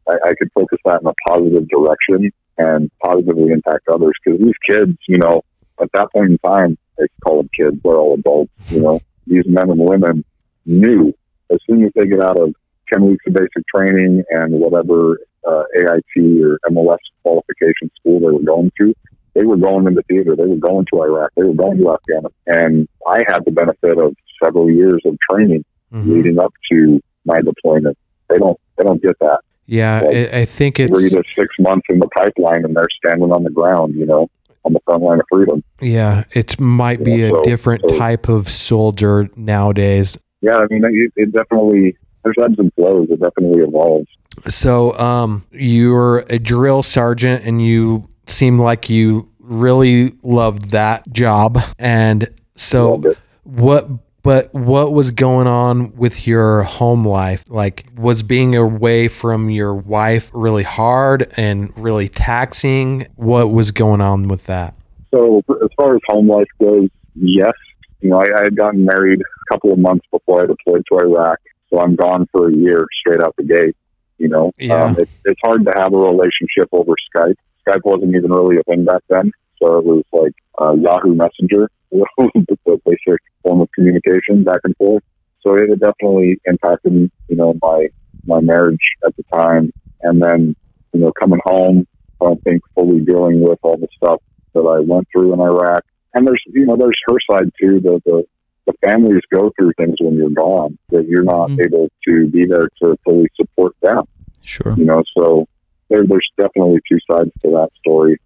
[0.06, 4.12] I, I could focus that in a positive direction and positively impact others.
[4.22, 5.42] Because these kids, you know,
[5.80, 9.44] at that point in time, they call them kids, they're all adults, you know, these
[9.46, 10.24] men and women
[10.66, 11.12] knew
[11.50, 12.54] as soon as they get out of
[12.92, 15.18] 10 weeks of basic training and whatever
[15.48, 18.94] uh, AIT or MOS qualification school they were going to,
[19.34, 20.34] they were going into theater.
[20.36, 21.30] They were going to Iraq.
[21.36, 22.32] They were going to Afghanistan.
[22.46, 26.06] And I had the benefit of several years of training Mhm.
[26.06, 27.96] leading up to my deployment.
[28.28, 29.40] they don't they don't get that.
[29.66, 33.32] Yeah, Like, I think think Three to six months in the pipeline, and they're standing
[33.32, 34.28] on the ground, you know,
[34.64, 35.62] on the front line of freedom.
[35.80, 40.16] yeah, it might be Yeah, a so- different so- type of soldier nowadays.
[40.42, 43.08] Yeah, I mean, it, it definitely there's ebbs and flows.
[43.10, 44.06] It definitely evolves.
[44.48, 51.58] So, um, you're a drill sergeant, and you seem like you really loved that job.
[51.78, 53.02] And so,
[53.44, 53.88] what?
[54.22, 57.44] But what was going on with your home life?
[57.48, 63.06] Like, was being away from your wife really hard and really taxing?
[63.16, 64.74] What was going on with that?
[65.12, 67.52] So as far as home life goes, yes.
[68.00, 70.98] You know, I, I had gotten married a couple of months before I deployed to
[70.98, 73.76] Iraq, so I'm gone for a year straight out the gate.
[74.18, 74.84] You know, Yeah.
[74.84, 77.36] um, it, it's hard to have a relationship over Skype.
[77.66, 79.32] Skype wasn't even really a thing back then,
[79.62, 85.02] so it was like uh, Yahoo Messenger, the basic form of communication back and forth.
[85.42, 87.88] So it had definitely impacted, you know, my
[88.26, 90.54] my marriage at the time, and then
[90.92, 91.86] you know, coming home,
[92.20, 94.20] I don't think fully dealing with all the stuff
[94.54, 95.84] that I went through in Iraq.
[96.12, 97.80] And there's, you know, there's her side too.
[97.80, 98.24] The the,
[98.66, 101.64] the families go through things when you're gone that you're not Mhm.
[101.64, 104.04] able to be there to fully support them.
[104.42, 104.74] Sure.
[104.76, 105.46] You know, so
[105.88, 108.18] there, there's definitely two sides to that story.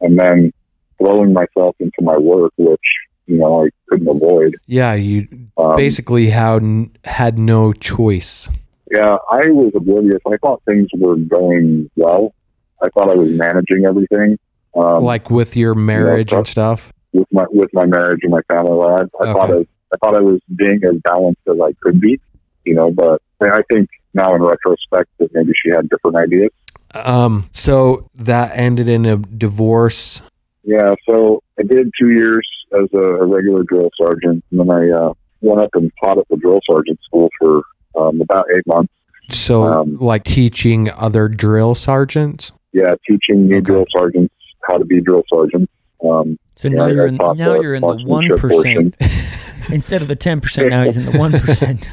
[0.00, 0.52] And then
[0.98, 2.80] throwing myself into my work, which
[3.26, 4.56] you know I couldn't avoid.
[4.66, 6.62] Yeah, you Um, basically had
[7.04, 8.48] had no choice.
[8.90, 10.20] Yeah, I was oblivious.
[10.26, 12.34] I thought things were going well.
[12.82, 14.38] I thought I was managing everything.
[14.76, 16.92] Um, like with your marriage and stuff.
[17.12, 19.08] with my with my marriage and my family life.
[19.20, 19.32] I Okay.
[19.32, 19.58] thought I,
[19.92, 22.20] I thought I was being as balanced as I could be,
[22.64, 22.90] you know.
[22.90, 26.50] But I think now in retrospect that maybe she had different ideas.
[26.94, 30.22] Um, so that ended in a divorce.
[30.68, 34.90] Yeah, so I did two years as a, a regular drill sergeant, and then I
[34.90, 37.62] uh, went up and taught at the drill sergeant school for
[37.98, 38.92] um, about eight months.
[39.30, 42.52] So Um, like teaching other drill sergeants.
[42.74, 43.64] Yeah, teaching new Okay.
[43.64, 44.34] drill sergeants
[44.68, 45.72] how to be drill sergeants.
[46.04, 48.92] Um, So now I- you're in now the you're in the one marksmanship portion.
[48.92, 50.68] percent instead of the ten percent.
[50.68, 51.88] Now he's in the one percent.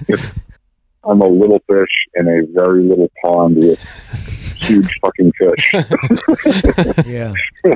[1.06, 3.80] I'm a little fish in a very little pond with
[4.56, 5.74] huge fucking fish.
[7.06, 7.34] yeah.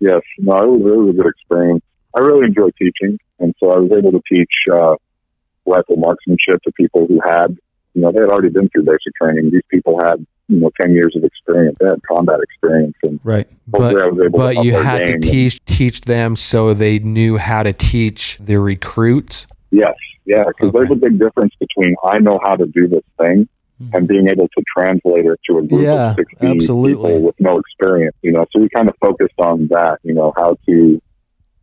[0.00, 1.84] yes, no, it was, it was a good experience.
[2.14, 4.96] I really enjoy teaching, and so I was able to teach uh,
[5.66, 7.56] rifle marksmanship to people who had,
[7.94, 9.50] you know, they had already been through basic training.
[9.52, 11.76] These people had, you know, ten years of experience.
[11.80, 13.48] They had combat experience, and Right.
[13.66, 17.62] But I was able but you had to teach teach them so they knew how
[17.62, 19.46] to teach the recruits.
[19.70, 19.94] Yes,
[20.24, 20.78] yeah, because Okay.
[20.78, 23.48] there's a big difference between I know how to do this thing
[23.80, 23.94] Mhm.
[23.94, 27.10] and being able to translate it to a group Yeah, of 60 absolutely.
[27.12, 28.16] people with no experience.
[28.22, 29.98] You know, so we kind of focused on that.
[30.02, 31.00] You know, how to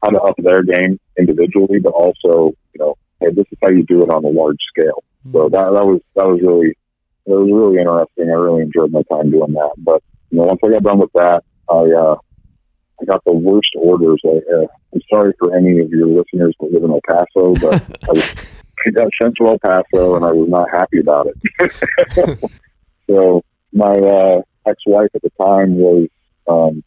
[0.03, 3.83] how to up their game individually, but also, you know, hey, this is how you
[3.83, 5.03] do it on a large scale.
[5.31, 6.69] So that that was that was really
[7.25, 8.29] it was really interesting.
[8.29, 9.71] I really enjoyed my time doing that.
[9.77, 12.15] But you know, once I got done with that, I uh,
[13.01, 14.21] I got the worst orders.
[14.23, 17.81] I, uh, I'm sorry for any of your listeners that live in El Paso, but
[18.07, 18.35] I, was,
[18.85, 22.49] I got sent to El Paso and I was not happy about it.
[23.09, 26.07] so my uh, ex-wife at the time was
[26.47, 26.83] um,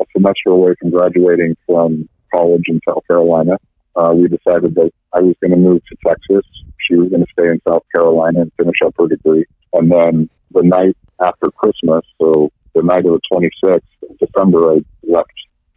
[0.00, 3.58] a semester away from graduating from college in South Carolina.
[3.96, 6.46] Uh, we decided that I was going to move to Texas.
[6.78, 9.44] She was going to stay in South Carolina and finish up her degree.
[9.72, 14.80] And then the night after Christmas, so the night of the 26th of December, I
[15.02, 15.32] left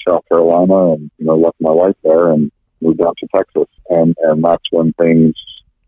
[0.08, 2.52] South Carolina and, you know, left my wife there and
[2.82, 3.68] moved out to Texas.
[3.90, 5.34] And, and that's when things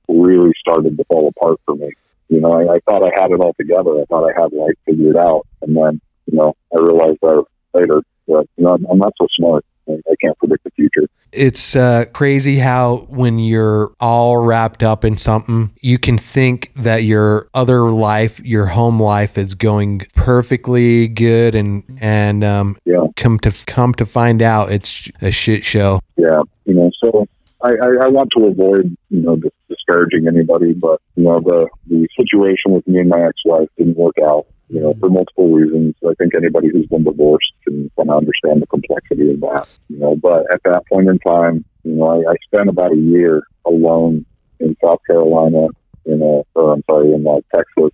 [0.10, 1.89] really started to fall apart for me.
[2.30, 3.99] You know, I, I thought I had it all together.
[4.01, 5.45] I thought I had life figured out.
[5.62, 9.28] And then, you know, I realized that later that, you know, I'm, I'm not so
[9.38, 9.64] smart.
[9.88, 11.08] I, I can't predict the future.
[11.32, 16.99] It's uh, crazy how when you're all wrapped up in something, you can think that
[17.03, 23.06] your other life, your home life, is going perfectly good, and and um, Yeah.
[23.18, 25.99] come to come to find out it's a shit show.
[26.16, 27.28] yeah, you know, so
[27.62, 29.36] I, I, I want to avoid, you know,
[29.76, 34.15] disparaging anybody, but, you know, the, the situation with me and my ex-wife didn't work
[34.23, 35.95] out, you know, for multiple reasons.
[36.07, 39.99] I think anybody who's been divorced can kind of understand the complexity of that, you
[39.99, 43.43] know, but at that point in time, you know, I, I spent about a year
[43.65, 44.26] alone
[44.59, 45.67] in South Carolina,
[46.05, 47.91] in a, or I'm sorry, in uh, Texas,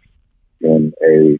[0.62, 1.40] in a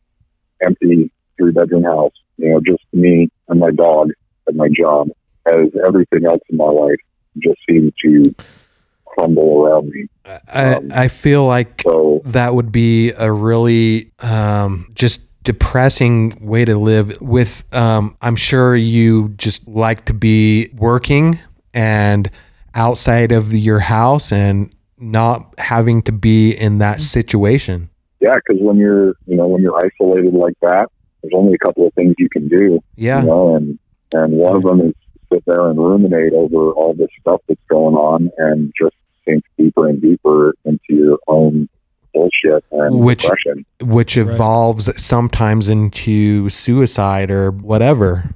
[0.66, 4.10] empty three bedroom house, you know, just me and my dog
[4.48, 5.10] at my job
[5.46, 7.00] as everything else in my life
[7.40, 8.36] just seemed to
[9.12, 10.08] crumble around me.
[10.54, 16.66] I Um, I feel like So that would be a really um, just depressing way
[16.66, 21.40] to live with um, i'm sure you just like to be working
[21.74, 22.30] and
[22.76, 27.90] outside of your house and not having to be in that situation
[28.22, 30.90] yeah, because when you're, you know, when you're isolated like that,
[31.22, 32.80] there's only a couple of things you can do.
[32.96, 33.22] Yeah.
[33.22, 33.80] You know, and
[34.14, 34.94] and one of them is
[35.34, 38.96] sit there and ruminate over all this stuff that's going on and just
[39.28, 41.70] sink deeper and deeper into your own
[42.14, 43.66] bullshit and Which- depression.
[43.82, 48.36] Which evolves sometimes into suicide or whatever.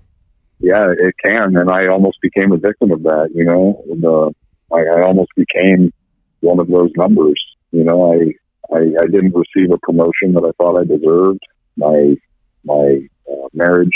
[0.59, 3.29] Yeah, it can, and I almost became a victim of that.
[3.35, 4.33] You know, the
[4.73, 5.93] I, I almost became
[6.39, 7.39] one of those numbers.
[7.71, 8.33] You know, I,
[8.73, 11.41] I I didn't receive a promotion that I thought I deserved.
[11.75, 12.15] My
[12.63, 13.89] my uh, marriage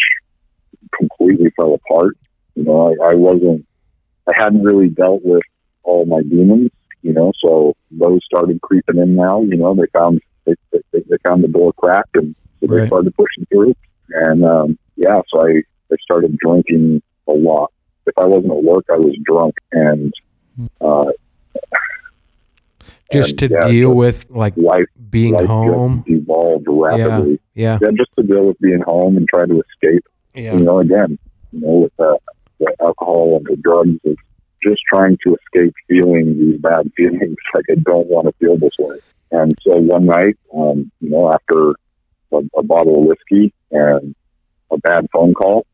[0.98, 2.18] completely fell apart.
[2.56, 3.66] You know, I, I wasn't.
[4.28, 5.44] I hadn't really dealt with
[5.84, 6.72] all my demons.
[7.02, 9.41] You know, so those started creeping in now.
[9.41, 12.88] You know, they found they they, they found the door cracked, and so they Right.
[12.88, 13.74] started pushing through.
[14.10, 17.72] And um, yeah, so I I started drinking a lot.
[18.06, 20.12] If I wasn't at work, I was drunk, and
[20.82, 21.12] uh,
[23.12, 26.04] Just and, to yeah, deal with like life being life home.
[26.08, 27.39] evolved rapidly.
[27.56, 27.78] Yeah.
[27.82, 30.06] Yeah, just to deal with being home and try to escape.
[30.36, 30.54] Yeah.
[30.56, 31.18] You know, again,
[31.52, 32.20] you know, with the,
[32.60, 34.22] the alcohol and the drugs, it's
[34.64, 37.36] just trying to escape feeling these bad feelings.
[37.53, 38.99] Like I don't want to feel this way.
[39.32, 41.72] And so one night, um, you know, after
[42.32, 44.16] a, a bottle of whiskey and
[44.72, 45.66] a bad phone call,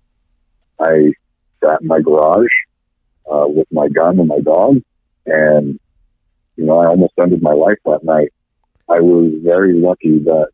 [0.80, 1.12] I
[1.62, 2.48] sat in my garage
[3.30, 4.78] uh, with my gun and my dog,
[5.26, 5.78] and
[6.56, 8.32] you know, I almost ended my life that night.
[8.88, 10.48] I was very lucky that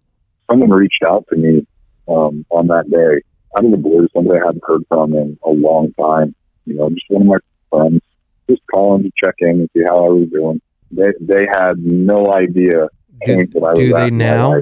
[0.51, 1.67] someone reached out to me
[2.09, 3.23] um, on that day
[3.57, 6.35] out of the blue, somebody I hadn't heard from in a long time.
[6.67, 7.39] You know, just one of my
[7.71, 8.03] friends,
[8.49, 10.61] just calling to check in and see how I was doing.
[10.91, 12.89] They they had no idea
[13.25, 14.61] Do, that I was do they now?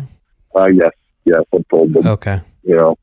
[0.55, 0.93] Uh, yes,
[1.25, 2.07] yes, I told them.
[2.07, 2.41] Okay.
[2.63, 2.97] You know,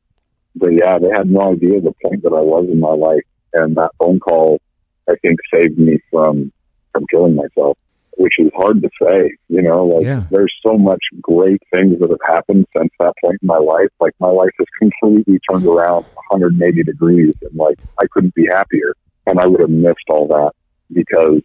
[0.56, 3.76] but yeah, they had no idea the point that I was in my life, and
[3.76, 4.60] that phone call,
[5.08, 6.52] I think, saved me from
[6.92, 7.78] from killing myself,
[8.16, 9.30] which is hard to say.
[9.48, 10.24] You know, like Yeah.
[10.30, 13.88] there's so much great things that have happened since that point in my life.
[14.00, 18.94] Like my life has completely turned around 180 degrees, and like I couldn't be happier.
[19.26, 20.52] And I would have missed all that
[20.92, 21.40] because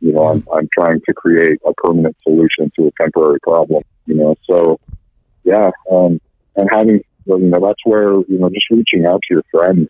[0.00, 3.82] you know I'm I'm trying to create a permanent solution to a temporary problem.
[4.06, 4.78] You know, so
[5.44, 6.20] yeah, um,
[6.56, 9.88] and having you know that's where you know just reaching out to your friends,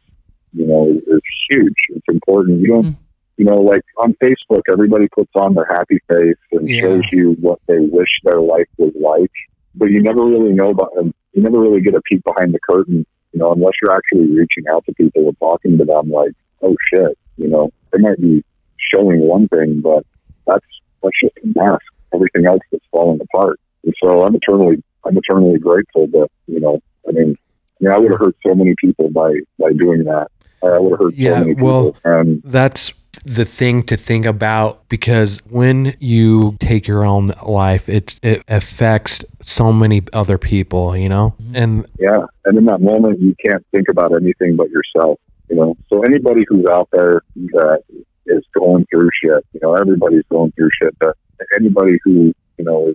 [0.52, 1.20] you know, is, is
[1.50, 1.74] huge.
[1.90, 2.60] It's important.
[2.60, 2.84] You don't.
[2.86, 2.96] Mhm.
[3.38, 6.80] You know, like on Facebook, everybody puts on their happy face and Yeah.
[6.82, 9.30] shows you what they wish their life was like,
[9.76, 11.14] but you never really know about them.
[11.34, 14.66] You never really get a peek behind the curtain, you know, unless you're actually reaching
[14.68, 16.10] out to people and talking to them.
[16.10, 16.32] Like,
[16.62, 18.44] oh shit, you know, they might be
[18.92, 20.04] showing one thing, but
[20.46, 20.66] that's
[21.02, 21.84] that's just a mask.
[22.12, 23.60] Everything else that's falling apart.
[23.84, 26.80] And so I'm eternally I'm eternally grateful that you know.
[27.08, 27.36] I mean,
[27.80, 30.26] I mean, I would have hurt so many people by by doing that.
[30.60, 32.10] I would have hurt Yeah, so many well- people.
[32.10, 32.92] And That's
[33.24, 39.24] the thing to think about because when you take your own life, it it affects
[39.42, 41.34] so many other people, you know?
[41.42, 41.56] Mm-hmm.
[41.56, 45.18] And Yeah, and in that moment, you can't think about anything but yourself.
[45.48, 47.82] You know, so anybody who's out there that
[48.26, 50.96] is going through shit, you know, everybody's going through shit.
[50.98, 51.16] But
[51.58, 52.92] anybody who, you know,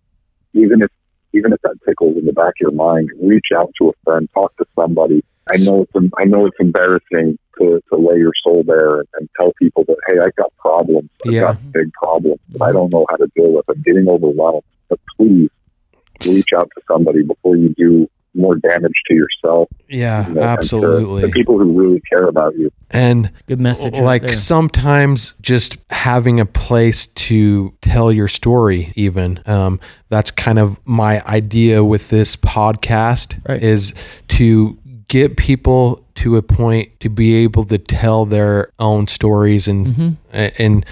[0.53, 0.91] even if
[1.33, 4.29] even if that tickles in the back of your mind, reach out to a friend,
[4.33, 5.23] talk to somebody.
[5.53, 9.51] I know it's I know it's embarrassing to, to lay your soul there and tell
[9.59, 11.41] people that hey, I've got problems, I Yeah.
[11.41, 13.65] got big problems that I don't know how to deal with.
[13.69, 14.63] I'm getting overwhelmed.
[14.89, 15.49] But please
[16.27, 19.69] reach out to somebody before you do more damage to yourself.
[19.87, 21.21] yeah, you know, absolutely.
[21.21, 22.71] The people who really care about you.
[22.89, 23.93] And Good message.
[23.95, 24.31] like there.
[24.33, 29.79] sometimes just having a place to tell your story even um,
[30.09, 33.61] that's kind of my idea with this podcast Right.
[33.61, 33.93] is
[34.29, 34.79] to
[35.13, 40.09] get people to a point to be able to tell their own stories and Mm-hmm.
[40.65, 40.85] and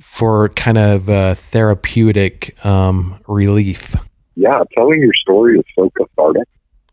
[0.00, 2.96] for kind of uh, therapeutic um,
[3.28, 3.94] relief
[4.34, 6.48] Yeah, telling your story is so cathartic.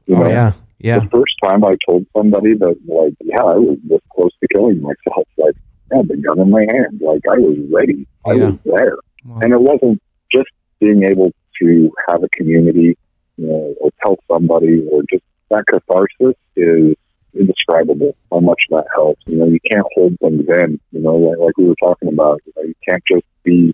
[0.08, 3.58] You oh know, yeah yeah the first time I told somebody that, like, yeah, I
[3.68, 5.56] was this close to killing myself, like,
[5.92, 8.46] I had the gun in my hand, like, I was ready, I Yeah.
[8.48, 9.40] was there, Wow.
[9.42, 9.98] and it wasn't
[10.36, 11.30] just being able
[11.62, 11.68] to
[12.08, 12.90] have a community,
[13.38, 15.24] you know, or tell somebody, or just
[15.54, 16.96] that catharsis is
[17.34, 18.16] indescribable.
[18.32, 19.22] How much that helps.
[19.26, 20.80] You know, you can't hold things in.
[20.92, 23.74] You know, like, like we were talking about, you, know, you can't just be,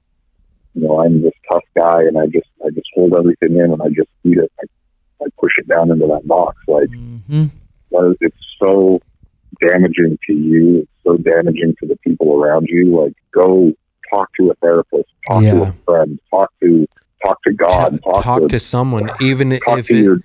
[0.76, 3.82] you know, I'm this tough guy, and I just, I just hold everything in, and
[3.82, 4.52] I just eat it.
[4.60, 4.66] I,
[5.24, 7.50] I push it down into that box, like Mhm.
[7.90, 9.02] was it's so
[9.60, 10.80] damaging to you.
[10.80, 12.98] It's so damaging to the people around you.
[12.98, 13.74] Like, go
[14.10, 16.88] talk to a therapist, talk to a friend, talk to
[17.26, 20.18] talk to God, talk, talk to, to someone even talk if to it, your.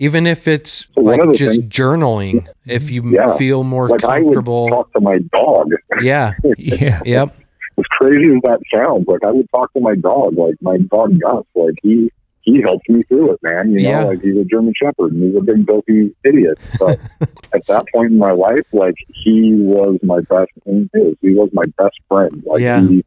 [0.00, 3.36] Even if it's So like just things- journaling if you Yeah.
[3.36, 5.70] feel more Like I would comfortable talk to my dog.
[6.02, 7.00] yeah Yeah.
[7.04, 7.36] yep
[7.78, 10.36] As crazy as that sounds, like I would talk to my dog.
[10.36, 12.10] Like my dog Gus, like he
[12.42, 13.70] he helped me through it, man.
[13.72, 14.04] You know, Yeah.
[14.04, 16.58] like he's a German Shepherd and he's a big dopey idiot.
[16.78, 16.98] But
[17.52, 21.16] at that point in my life, like he was my best, and he is.
[21.20, 22.42] He was my best friend.
[22.46, 22.80] Like Yeah.
[22.86, 23.04] he,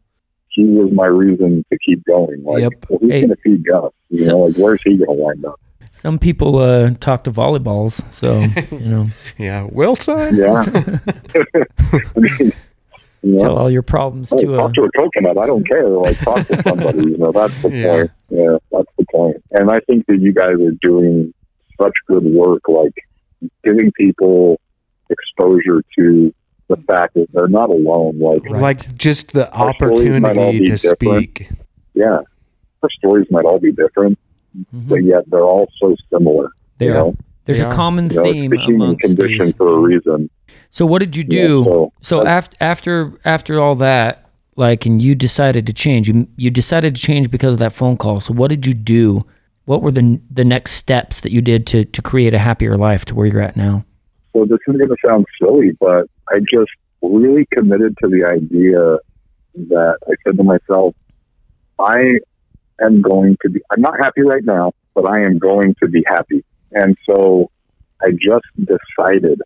[0.50, 2.44] he was my reason to keep going.
[2.44, 2.74] Like, Yep.
[2.90, 3.22] well, who's Hey.
[3.22, 3.92] going to feed Gus?
[4.12, 5.60] You So- know, like where's he going to wind up?
[5.96, 8.42] Some people uh, talk to volleyballs, so
[8.76, 10.36] you know, Yeah, Wilson.
[10.36, 10.64] Yeah.
[10.66, 12.52] I mean,
[13.22, 14.58] you know, tell all your problems Hey, to a.
[14.58, 15.38] talk to a coconut.
[15.38, 15.88] I don't care.
[15.88, 17.10] Like talk to somebody.
[17.12, 17.88] You know, that's the Yeah.
[17.96, 18.12] point.
[18.30, 19.38] Yeah, that's the point.
[19.52, 21.34] And I think that you guys are doing
[21.82, 22.94] such good work, like
[23.64, 24.60] giving people
[25.10, 26.34] exposure to
[26.70, 28.20] the fact that they're not alone.
[28.20, 31.00] Like, Like just the Our stories might all opportunity to different.
[31.24, 31.50] speak.
[31.94, 32.20] yeah,
[32.82, 34.18] our stories might all be different,
[34.56, 34.88] Mhm.
[34.90, 36.50] but yet they're all so similar.
[36.78, 36.96] They you are.
[36.96, 37.70] know, There's Yeah.
[37.72, 39.56] a common you know it's theme the human amongst condition these.
[39.56, 40.30] for a reason.
[40.70, 41.64] So what did you you know, do?
[41.66, 41.92] so
[42.22, 46.08] So after after after all that, like, and you decided to change.
[46.08, 48.22] You you decided to change because of that phone call.
[48.22, 49.26] So what did you do?
[49.66, 53.04] What were the the next steps that you did to to create a happier life
[53.06, 53.84] to where you're at now?
[54.34, 58.98] So this is going to sound silly, but I just really committed to the idea
[59.70, 60.96] that I said to myself,
[61.80, 62.20] I
[62.82, 66.04] am going to be, I'm not happy right now, but I am going to be
[66.08, 66.44] happy.
[66.72, 67.50] And so
[68.02, 69.42] I just decided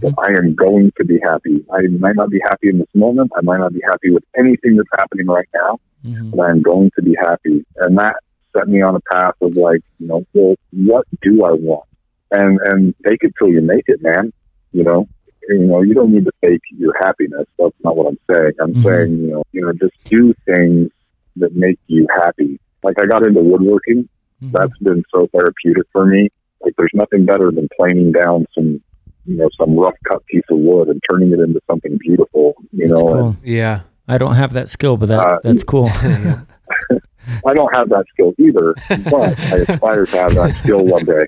[0.00, 1.64] that I am going to be happy.
[1.72, 3.30] I might not be happy in this moment.
[3.36, 6.30] I might not be happy with anything that's happening right now, Mhm.
[6.34, 7.64] but I'm going to be happy.
[7.76, 8.16] And that
[8.56, 11.84] set me on a path of like, you know, well, what do I want?
[12.30, 14.32] And and fake it till you make it, man.
[14.72, 15.06] You know,
[15.48, 17.46] you know, you don't need to fake your happiness.
[17.58, 18.52] That's not what I'm saying.
[18.60, 18.84] I'm Mhm.
[18.84, 20.90] saying, you know, you know, just do things
[21.36, 22.58] that make you happy.
[22.82, 24.08] Like I got into woodworking.
[24.42, 24.52] Mhm.
[24.52, 26.28] That's been so therapeutic for me.
[26.62, 28.80] Like there's nothing better than planing down some,
[29.26, 32.54] you know, some rough cut piece of wood and turning it into something beautiful.
[32.72, 33.36] You That's know, and.
[33.44, 33.80] Yeah.
[34.08, 35.88] I don't have that skill, but that Uh, that's cool.
[37.46, 38.74] I don't have that skill either,
[39.10, 41.26] but I aspire to have that skill one day.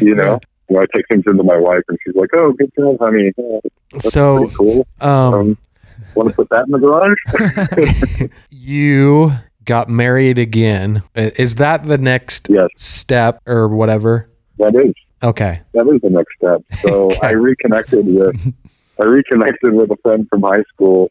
[0.00, 0.38] You know,
[0.68, 3.32] you know, I take things into my wife, and she's like, "Oh, good job, honey.
[3.92, 4.86] That's So, cool.
[5.00, 5.58] um, Um,
[6.14, 9.32] want to put that in the garage?" you
[9.64, 11.02] got married again.
[11.14, 12.68] Is that the next Yes.
[12.76, 14.28] step or whatever?
[14.58, 14.92] that is
[15.22, 15.60] Okay.
[15.74, 16.62] that is the next step.
[16.80, 17.28] So Okay.
[17.28, 18.36] I reconnected with
[19.00, 21.10] I reconnected with a friend from high school,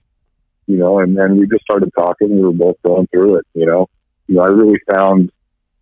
[0.65, 2.35] you know, and then we just started talking.
[2.35, 3.87] We were both going through it, you know.
[4.27, 5.31] You know, I really found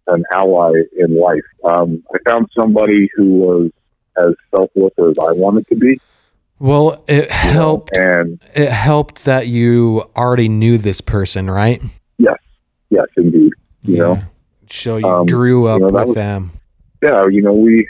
[0.07, 1.41] an ally in life.
[1.63, 3.71] Um, I found somebody who was
[4.17, 5.99] as selfless as I wanted to be.
[6.59, 7.97] Well, it you know, helped.
[7.97, 11.81] and It helped that you already knew this person, right?
[12.17, 12.37] yes,
[12.89, 13.51] yes, indeed,
[13.83, 14.19] you know.
[14.69, 16.51] So you Um, grew up you know, with was- them.
[17.03, 17.87] yeah, you know, we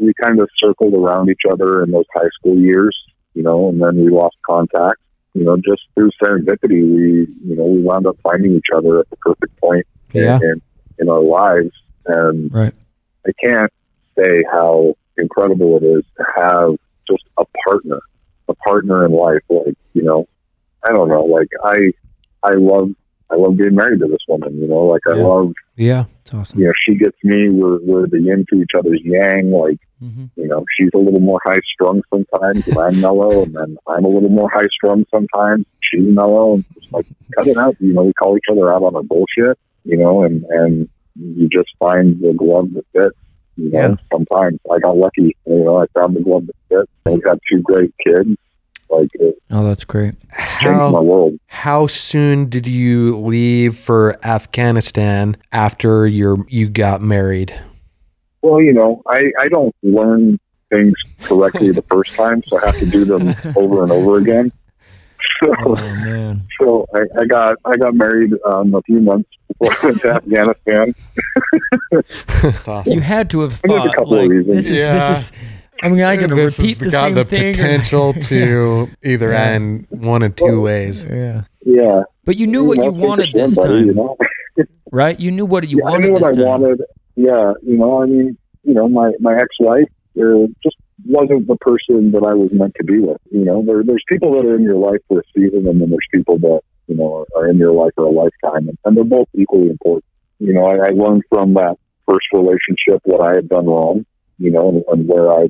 [0.00, 2.96] we kind of circled around each other in those high school years,
[3.34, 4.96] you know, and then we lost contact.
[5.34, 9.08] You know, just through serendipity, we you know we wound up finding each other at
[9.10, 10.38] the perfect point in- Yeah.
[10.42, 10.60] in,
[10.98, 11.70] in our lives,
[12.06, 12.74] and Right.
[13.26, 13.72] I can't
[14.18, 16.76] say how incredible it is to have
[17.12, 18.00] just a partner,
[18.48, 19.42] a partner in life.
[19.48, 20.26] Like you know,
[20.86, 21.76] I don't know, like I
[22.42, 22.88] I love
[23.30, 24.58] I love being married to this woman.
[24.60, 25.22] You know, like I Yeah.
[25.24, 26.04] love Yeah.
[26.22, 26.60] It's awesome.
[26.60, 27.48] you know she gets me.
[27.48, 29.50] We're we're the yin to each other's yang.
[29.50, 33.54] Like hmm you know, she's a little more high strung sometimes, and I'm mellow, and
[33.54, 35.64] then I'm a little more high strung sometimes.
[35.88, 37.06] She's mellow, and it's like
[37.36, 37.76] cut it out.
[37.80, 39.56] You know, we call each other out on our bullshit.
[39.84, 43.16] You know, and and you just find the glove that fits.
[43.56, 43.94] You know, Yeah.
[44.12, 45.36] sometimes I got lucky.
[45.46, 46.90] You know, I found the glove that fits.
[47.06, 48.30] And we got two great kids.
[48.90, 50.14] Like it Oh, that's great.
[50.60, 51.38] changed my How world.
[51.46, 57.58] how soon did you leave for Afghanistan after your you got married?
[58.42, 60.38] Well, you know, I I don't learn
[60.70, 64.52] things correctly the first time, so I have to do them over and over again.
[65.42, 65.54] So.
[65.66, 65.74] Oh
[66.04, 66.42] man.
[66.60, 70.10] So I, I got I got married um, a few months before I went to
[70.20, 70.94] Afghanistan.
[72.66, 72.92] Awesome.
[72.94, 74.56] You had to have There's a thought couple of like reasons.
[74.56, 75.08] this is Yeah.
[75.14, 75.32] this is.
[75.82, 77.48] I mean, I can this repeat has the got same the thing.
[77.48, 79.42] or- potential to either Yeah.
[79.50, 81.04] end one of two ways.
[81.04, 81.42] yeah.
[81.64, 84.16] Yeah, But you knew what know, you wanted swim, this buddy, time, You know?
[84.90, 85.18] right?
[85.18, 86.60] You knew what you Yeah, I wanted knew what this I time.
[86.62, 86.82] wanted.
[87.16, 89.88] Yeah, you know, I mean, you know, my my ex wife
[90.20, 90.76] uh, just
[91.06, 93.18] wasn't the person that I was meant to be with.
[93.30, 95.90] You know, there, there's people that are in your life for a season, and then
[95.90, 98.96] there's people that you know are, are in your life for a lifetime, and, and
[98.96, 100.04] they're both equally important.
[100.38, 101.76] You know, I, I learned from that
[102.08, 104.06] first relationship what I had done wrong.
[104.38, 105.48] You know, and, and where I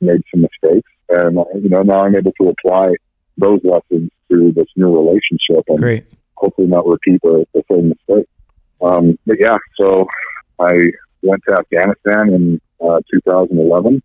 [0.00, 2.94] made some mistakes, and you know now I'm able to apply
[3.36, 6.04] those lessons to this new relationship, and Great.
[6.36, 8.28] hopefully not repeat the, the same mistake.
[8.80, 10.06] Um, but yeah, so
[10.58, 10.72] I
[11.22, 14.02] went to Afghanistan in uh, 2011,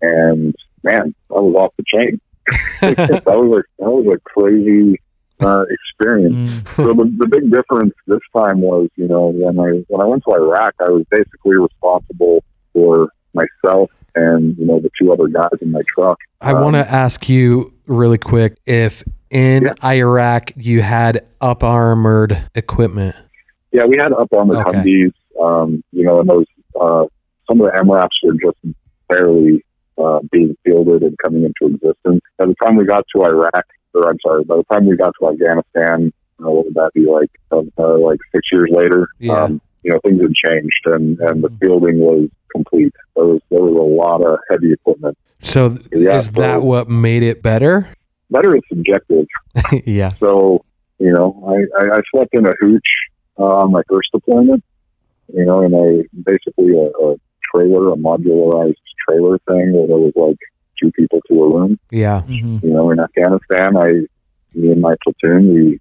[0.00, 2.20] and man, that was off the chain.
[2.80, 5.00] that was a that was a crazy
[5.40, 6.50] uh, experience.
[6.50, 6.68] Mm.
[6.76, 10.24] so the, the big difference this time was, you know, when I when I went
[10.24, 12.42] to Iraq, I was basically responsible
[12.72, 16.18] for myself and you know the two other guys in my truck.
[16.40, 19.74] I Um, want to ask you really quick if in Yeah.
[19.84, 23.14] Iraq you had up armored equipment.
[23.72, 24.78] Yeah, we had up armored Okay.
[24.78, 26.46] Humvees, um, you know, and those
[26.80, 27.04] uh,
[27.46, 28.56] some of the MRAPs were just
[29.08, 29.62] barely
[29.98, 32.20] uh, being fielded and coming into existence.
[32.36, 35.12] By the time we got to Iraq, or I'm sorry, by the time we got
[35.20, 37.30] to Afghanistan, uh, what would that be like?
[37.50, 39.44] Uh, like six years later, Yeah.
[39.44, 42.92] um, you know, things had changed and, and the fielding was complete.
[43.16, 45.16] There was there was a lot of heavy equipment.
[45.40, 47.88] So th- Yeah, is so- that what made it better?
[48.30, 49.26] Better is subjective.
[49.86, 50.10] yeah.
[50.10, 50.64] So,
[50.98, 52.82] you know, I, I, I slept in a hooch
[53.38, 54.62] uh, on my first deployment,
[55.32, 57.16] you know, in a basically a, a
[57.54, 58.74] trailer, a modularized
[59.08, 60.36] trailer thing where there was like
[60.80, 61.78] two people to a room.
[61.90, 62.22] Yeah.
[62.28, 62.62] Mhm.
[62.62, 63.88] You know, in Afghanistan, I,
[64.54, 65.80] me and my platoon, we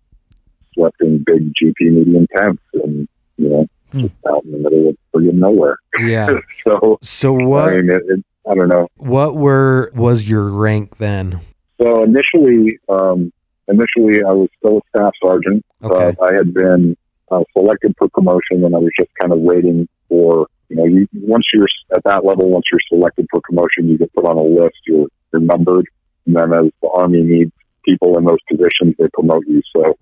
[0.75, 3.07] slept in big GP medium tents and,
[3.37, 4.01] you know, Hmm.
[4.01, 5.77] just out in the middle of friggin' nowhere.
[5.99, 6.27] Yeah.
[6.67, 8.87] so, So what I mean, it, it, I don't know.
[8.97, 11.39] what were was your rank then?
[11.81, 13.31] So initially, um,
[13.69, 15.63] initially I was still a staff sergeant.
[15.83, 16.15] Okay.
[16.19, 16.97] but I had been
[17.31, 21.07] uh, selected for promotion, and I was just kind of waiting for you know you
[21.13, 24.41] once you're at that level, once you're selected for promotion, you get put on a
[24.43, 24.75] list.
[24.85, 25.85] You're you're numbered,
[26.25, 27.51] and then as the army needs
[27.85, 29.61] people in those positions, they promote you.
[29.75, 29.97] So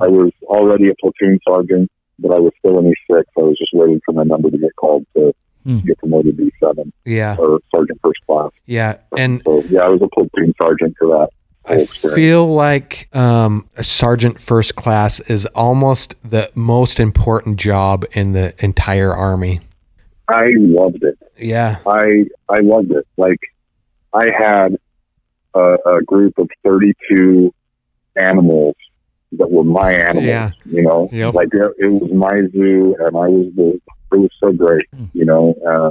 [0.00, 3.22] I was already a platoon sergeant, but I was still in E6.
[3.38, 5.32] I was just waiting for my number to get called to
[5.64, 5.80] Hmm.
[5.80, 7.36] get promoted to E7 Yeah.
[7.38, 8.50] or sergeant first class.
[8.64, 8.96] Yeah.
[9.18, 11.28] And So yeah, I was a platoon sergeant for that.
[11.66, 12.14] I experience.
[12.16, 18.54] feel like um, a sergeant first class is almost the most important job in the
[18.64, 19.60] entire army.
[20.30, 21.18] I loved it.
[21.38, 21.78] Yeah.
[21.86, 23.06] I I loved it.
[23.16, 23.40] Like
[24.12, 24.76] I had
[25.54, 27.52] a, a group of thirty two
[28.16, 28.76] animals
[29.32, 30.24] that were my animals.
[30.26, 30.50] Yeah.
[30.66, 31.34] You know, Yep.
[31.34, 33.80] like it, it was my zoo, and I was the.
[34.12, 34.86] It was so great.
[34.94, 35.04] Hmm.
[35.12, 35.90] You know, uh,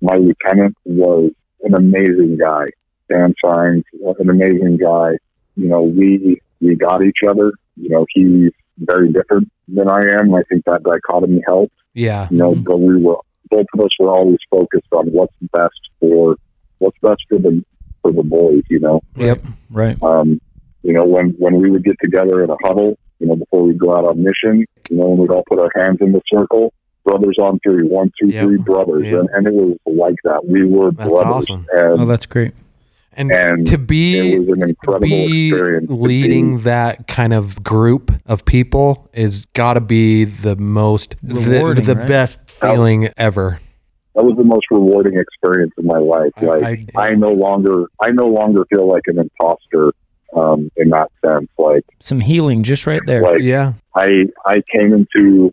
[0.00, 1.30] my lieutenant was
[1.62, 2.64] an amazing guy.
[3.08, 3.84] Dan Shines,
[4.18, 5.10] an amazing guy.
[5.56, 7.52] You know, we we got each other.
[7.76, 10.34] You know, he's very different than I am.
[10.34, 12.26] I think that dichotomy helped Yeah.
[12.30, 12.64] you know, Mhm.
[12.64, 13.18] but we were
[13.50, 16.36] both of us were always focused on what's best for
[16.78, 17.64] what's best for the
[18.02, 19.00] for the boys, you know.
[19.16, 19.42] Yep.
[19.70, 20.02] Right.
[20.02, 20.40] Um,
[20.82, 23.78] you know, when when we would get together in a huddle, you know, before we'd
[23.78, 26.72] go out on mission, you know, and we'd all put our hands in the circle,
[27.04, 28.44] brothers on three, one, two, Yep.
[28.44, 29.20] three, brothers, Yep.
[29.20, 30.46] and, and it was like that.
[30.46, 31.66] We were That's brothers, awesome.
[31.72, 32.52] and Oh, that's great.
[33.16, 35.86] And, and to be it was an incredible be experience.
[35.88, 41.14] to leading be- that kind of group of people is got to be the most
[41.22, 41.34] the,
[41.80, 42.08] the right?
[42.08, 43.58] best feeling ever.
[44.14, 46.32] that was the most rewarding experience in my life.
[46.36, 46.62] I- Like
[46.96, 49.92] I- I, no longer I no longer feel like an imposter
[50.36, 51.48] um, in that sense.
[51.58, 53.22] Like Some healing just right there.
[53.22, 53.74] like Yeah.
[53.94, 55.52] I I came into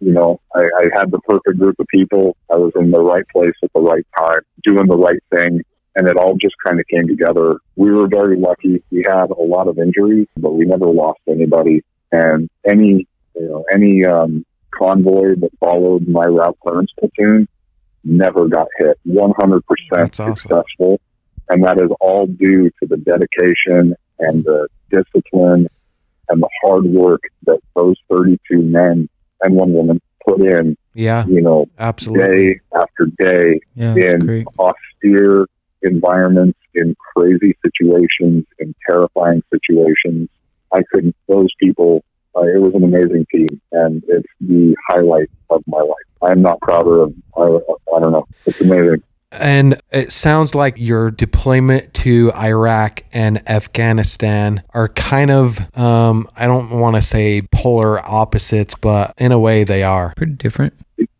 [0.00, 2.36] you know I, I had the perfect group of people.
[2.52, 5.60] I was in the right place at the right time, doing the right thing,
[5.96, 7.56] and it all just kind of came together.
[7.76, 8.82] We were very lucky.
[8.90, 11.82] We had a lot of injuries, but we never lost anybody.
[12.12, 14.44] And any you know any um,
[14.80, 17.46] convoy that followed my route clearance platoon
[18.04, 18.98] never got hit.
[19.04, 20.36] One hundred percent That's awesome.
[20.36, 21.00] successful,
[21.48, 25.68] and that is all due to the dedication and the discipline
[26.28, 29.08] and the hard work that those 32 men
[29.42, 31.26] and one woman put in, Yeah.
[31.26, 32.26] you know, Absolutely.
[32.54, 35.46] day after day Yeah, in austere
[35.82, 40.28] environments, in crazy situations, in terrifying situations.
[40.72, 42.04] I couldn't, those people,
[42.36, 45.96] uh, it was an amazing team, and it's the highlight of my life.
[46.22, 49.02] I'm not prouder of, I, I don't know, it's amazing.
[49.32, 56.46] And it sounds like your deployment to Iraq and Afghanistan are kind of, um, I
[56.46, 60.12] don't want to say polar opposites, but in a way they are.
[60.16, 60.74] Pretty different.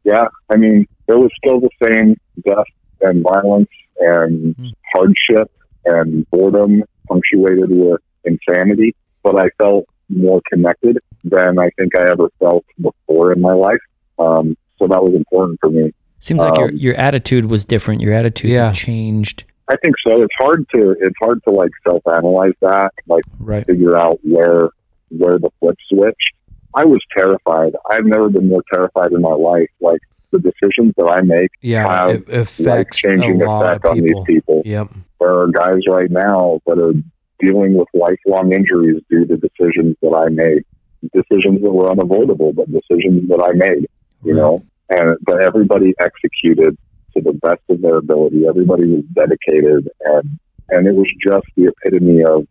[0.04, 2.66] yeah, I mean, there was still the same death
[3.00, 3.68] and violence
[4.00, 4.72] and Mm.
[4.92, 5.50] hardship
[5.84, 12.28] and boredom punctuated with insanity, but I felt more connected than I think I ever
[12.38, 13.80] felt before in my life.
[14.18, 15.92] Um, so that was important for me.
[16.20, 18.00] Seems like your Um, your attitude was different.
[18.02, 18.72] Your attitude Yeah.
[18.72, 19.44] changed.
[19.68, 20.22] I think so.
[20.22, 23.64] It's hard to it's hard to like self analyze that, like Right.
[23.66, 24.68] figure out where
[25.16, 26.34] where the flip switched.
[26.74, 27.74] I was terrified.
[27.90, 29.68] I've never been more terrified in my life.
[29.80, 30.00] Like
[30.32, 31.88] the decisions that I make Yeah.
[31.88, 32.62] Have It affects a
[33.08, 34.24] life-changing lot effect of on these people.
[34.24, 34.62] people.
[34.64, 34.88] Yep.
[35.20, 36.92] There are guys right now that are
[37.40, 40.64] dealing with lifelong injuries due to decisions that I made,
[41.12, 43.86] decisions that were unavoidable, but decisions that I made.
[44.22, 46.76] You know, and but everybody executed
[47.14, 48.46] to the best of their ability.
[48.46, 50.38] Everybody was dedicated, and
[50.68, 52.46] and it was just the epitome of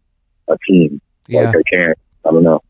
[0.48, 1.00] a team.
[1.28, 1.42] Yeah.
[1.42, 2.62] Like I can't I don't know.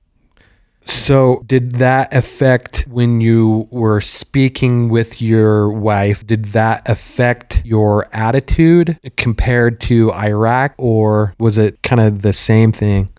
[0.90, 6.26] So, did that affect when you were speaking with your wife?
[6.26, 12.72] Did that affect your attitude compared to Iraq, or was it kind of the same
[12.72, 13.10] thing?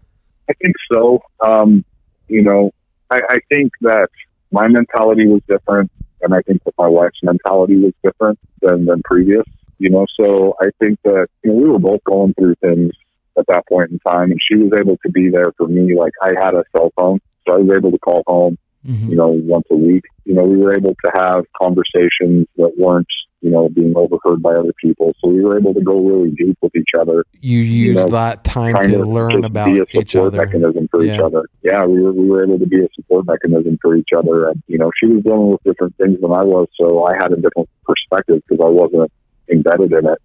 [0.48, 1.22] I think so.
[1.40, 1.84] Um,
[2.26, 2.72] you know,
[3.08, 4.08] I, I think that
[4.50, 5.92] my mentality was different,
[6.22, 9.44] and I think that my wife's mentality was different than than previous.
[9.78, 12.90] You know, so I think that you know, we were both going through things
[13.38, 15.96] at that point in time, and she was able to be there for me.
[15.96, 19.10] Like I had a cell phone, so I was able to call home, Mhm.
[19.10, 20.04] you know, once a week.
[20.24, 23.06] You know, we were able to have conversations that weren't,
[23.42, 25.12] you know, being overheard by other people.
[25.20, 28.44] So we were able to go really deep with each other, You used know, that
[28.44, 30.46] time to learn about be a each support other.
[30.46, 31.42] mechanism for each other.
[31.62, 34.48] Yeah, we were we were able to be a support mechanism for each other.
[34.48, 37.32] And you know, she was dealing with different things than I was, so I had
[37.32, 39.10] a different perspective because I wasn't
[39.50, 40.18] embedded in it.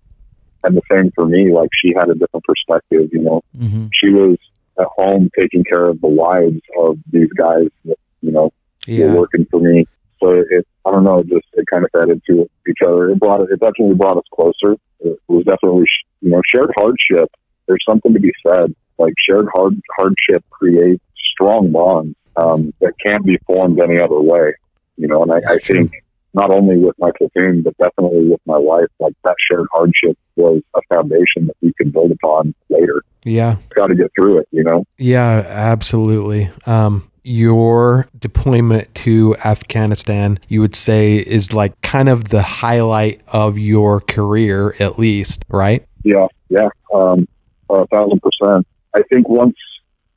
[0.63, 3.09] And the same for me, like she had a different perspective.
[3.11, 3.89] You know, Mhm.
[3.93, 4.38] she was
[4.80, 8.51] at home taking care of the wives of these guys that you know
[8.86, 9.05] Yeah.
[9.05, 9.88] were working for me.
[10.21, 13.09] So it, I don't know, just it kind of fed into each other.
[13.11, 14.78] It brought it, it definitely brought us closer.
[14.99, 15.86] It was definitely,
[16.21, 17.30] you know, shared hardship.
[17.67, 18.73] There's something to be said.
[18.97, 21.03] Like shared hard hardship creates
[21.34, 24.53] strong bonds um, that can't be formed any other way.
[24.97, 25.91] You know, and I, I think
[26.36, 30.61] not only with my platoon, but definitely with my wife, like that shared hardship was
[30.75, 33.01] a foundation that we could build upon later.
[33.23, 33.55] Yeah.
[33.73, 34.83] Got to get through it, you know.
[34.97, 36.49] Yeah, absolutely.
[36.65, 43.57] Um, your deployment to Afghanistan, you would say, is like kind of the highlight of
[43.57, 45.88] your career, at least, right?
[46.03, 47.27] Yeah, yeah, um,
[47.69, 48.67] a thousand percent.
[48.93, 49.55] I think once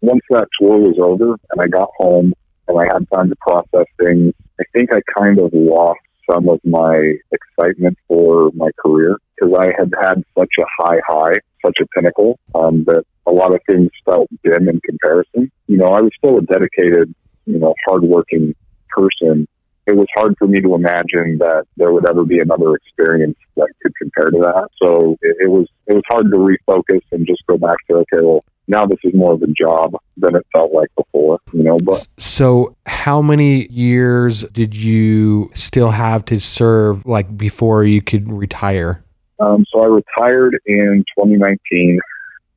[0.02, 2.34] once that tour was over and I got home
[2.68, 6.00] and I had time to process things, I think I kind of lost
[6.30, 11.34] some of my excitement for my career because I had had such a high high,
[11.64, 15.50] such a pinnacle um, that a lot of things felt dim in comparison.
[15.66, 17.14] You know, I was still a dedicated,
[17.46, 18.54] you know, hardworking
[18.88, 19.46] person.
[19.86, 23.68] It was hard for me to imagine that there would ever be another experience that
[23.82, 24.68] could compare to that.
[24.82, 28.22] So it, it was it was hard to refocus and just go back to okay,
[28.22, 31.40] well, now this is more of a job than it felt like before.
[31.52, 37.84] You know, but So, how many years did you still have to serve, like before
[37.84, 39.02] you could retire?
[39.40, 42.00] Um, so I retired in 2019,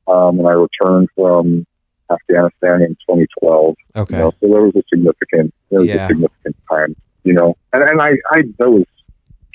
[0.08, 1.64] um, and I returned from
[2.10, 3.74] Afghanistan in 2012.
[3.96, 4.16] Okay.
[4.16, 6.04] You know, so there was a significant, there was Yeah.
[6.04, 6.94] a significant time.
[7.24, 8.82] You know, and, and I, I, there was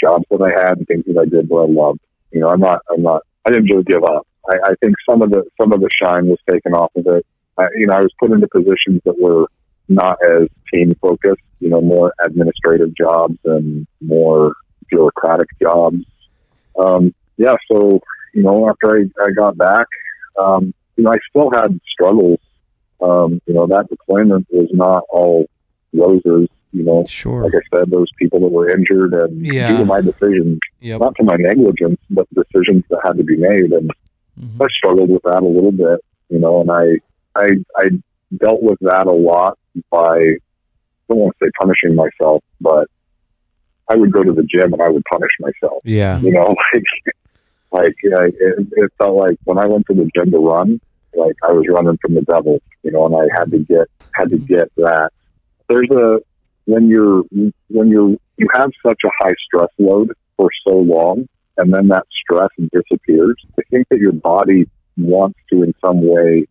[0.01, 1.99] jobs that I had and things that I did that I loved.
[2.31, 4.25] You know, I'm not, I'm not, I didn't just give up.
[4.49, 7.25] I, I think some of the, some of the shine was taken off of it.
[7.57, 9.47] I, you know, I was put into positions that were
[9.89, 11.41] not as team focused.
[11.59, 14.53] You know, more administrative jobs and more
[14.89, 15.97] bureaucratic jobs.
[16.77, 17.99] Um, yeah, so
[18.33, 19.87] you know, after I, I got back,
[20.39, 22.39] um, you know, I still had struggles.
[23.01, 25.49] Um, you know, that deployment was not all
[25.93, 26.47] roses.
[26.73, 27.43] You know, Sure.
[27.43, 29.69] like I said, those people that were injured and Yeah.
[29.71, 30.99] due to my decisions, Yep.
[30.99, 33.71] not to my negligence, but decisions that had to be made.
[33.71, 33.89] And
[34.39, 34.61] Mhm.
[34.61, 36.99] I struggled with that a little bit, you know, and I,
[37.35, 37.89] I, I
[38.37, 39.57] dealt with that a lot
[39.89, 40.37] by, I
[41.09, 42.87] don't want to say punishing myself, but
[43.89, 46.19] I would go to the gym and I would punish myself Yeah.
[46.19, 46.83] you know, like
[47.71, 50.79] like uh, it, it felt like when I went to the gym to run,
[51.13, 54.29] like I was running from the devil, you know, and I had to get had
[54.29, 55.11] to get that.
[55.67, 56.19] There's a
[56.65, 57.23] when you're
[57.69, 61.27] when you're you have such a high stress load for so long,
[61.57, 63.35] and then that stress disappears.
[63.59, 66.47] I think that your body wants to, in some way,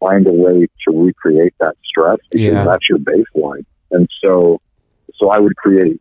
[0.00, 2.64] find a way to recreate that stress because Yeah.
[2.64, 3.64] that's your baseline.
[3.90, 4.60] And so,
[5.14, 6.00] so I would create,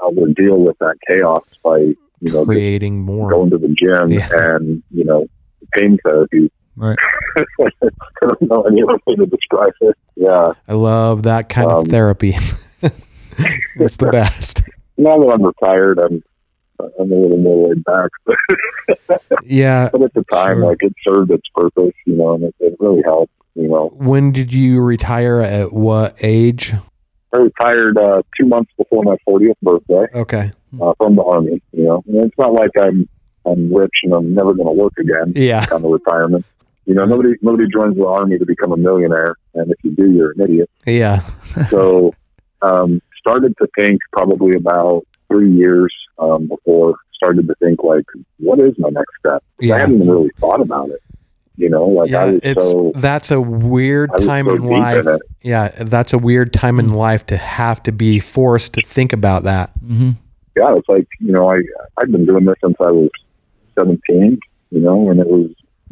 [0.00, 3.30] I would deal with that chaos by you know Creating more.
[3.30, 4.28] going to the gym Yeah.
[4.32, 5.26] and you know
[5.74, 6.50] pain therapy.
[6.76, 6.96] Right.
[7.60, 7.68] I
[8.22, 9.96] don't know any other way to describe it.
[10.16, 10.52] Yeah.
[10.68, 12.34] I love that kind Um, of therapy.
[13.76, 14.62] it's the best.
[14.98, 16.22] Now that I'm retired, I'm
[16.98, 18.10] I'm a little more laid back,
[19.08, 19.88] but, Yeah.
[19.92, 20.66] but at the time, Sure.
[20.66, 23.32] like it served its purpose, you know, and it, it really helped.
[23.54, 25.40] You know, When did you retire?
[25.40, 26.72] At what age?
[27.34, 30.52] I retired uh, two months before my 40th birthday Okay.
[30.80, 31.60] uh, from the army.
[31.72, 33.08] You know, and it's not like I'm
[33.44, 35.32] I'm rich and I'm never going to work again.
[35.36, 35.64] Yeah.
[35.66, 36.46] Kind of retirement.
[36.86, 40.10] You know, nobody nobody joins the army to become a millionaire, and if you do,
[40.10, 40.70] you're an idiot.
[40.86, 41.20] Yeah.
[41.68, 42.14] so
[42.62, 48.04] um, started to think probably about three years um, before started to think like
[48.38, 51.00] what is my next step i hadn't even really thought about it
[51.56, 52.32] you know like i Yeah.
[52.32, 55.06] was It's so that's a weird I time so in life.
[55.06, 55.18] in.
[55.42, 59.44] Yeah, that's a weird time in life to have to be forced to think about
[59.44, 59.70] that.
[59.80, 60.10] Mm-hmm.
[60.56, 61.58] yeah it's like you know i
[61.98, 63.10] i've been doing this since i was
[63.78, 64.38] 17
[64.70, 65.50] you know and it was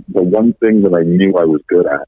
[0.08, 2.06] the one thing that i knew i was good at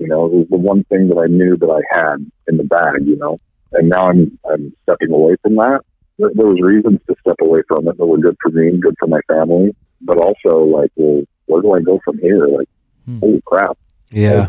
[0.00, 2.16] You know, it was the one thing that I knew that I had
[2.48, 2.98] in the bag.
[3.12, 3.36] You know,
[3.76, 5.80] and now I'm I'm stepping away from that.
[6.20, 8.82] There, there was reasons to step away from it that were good for me and
[8.82, 12.46] good for my family, but also like, well, where do I go from here?
[12.46, 12.68] Like,
[13.06, 13.18] Hmm.
[13.20, 13.78] holy crap,
[14.10, 14.48] Yeah.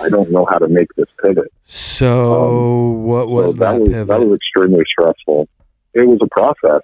[0.00, 1.50] I don't know how to make this pivot.
[1.64, 4.06] So what was So that, was, pivot?
[4.08, 5.48] That was extremely stressful.
[5.94, 6.82] It was a process.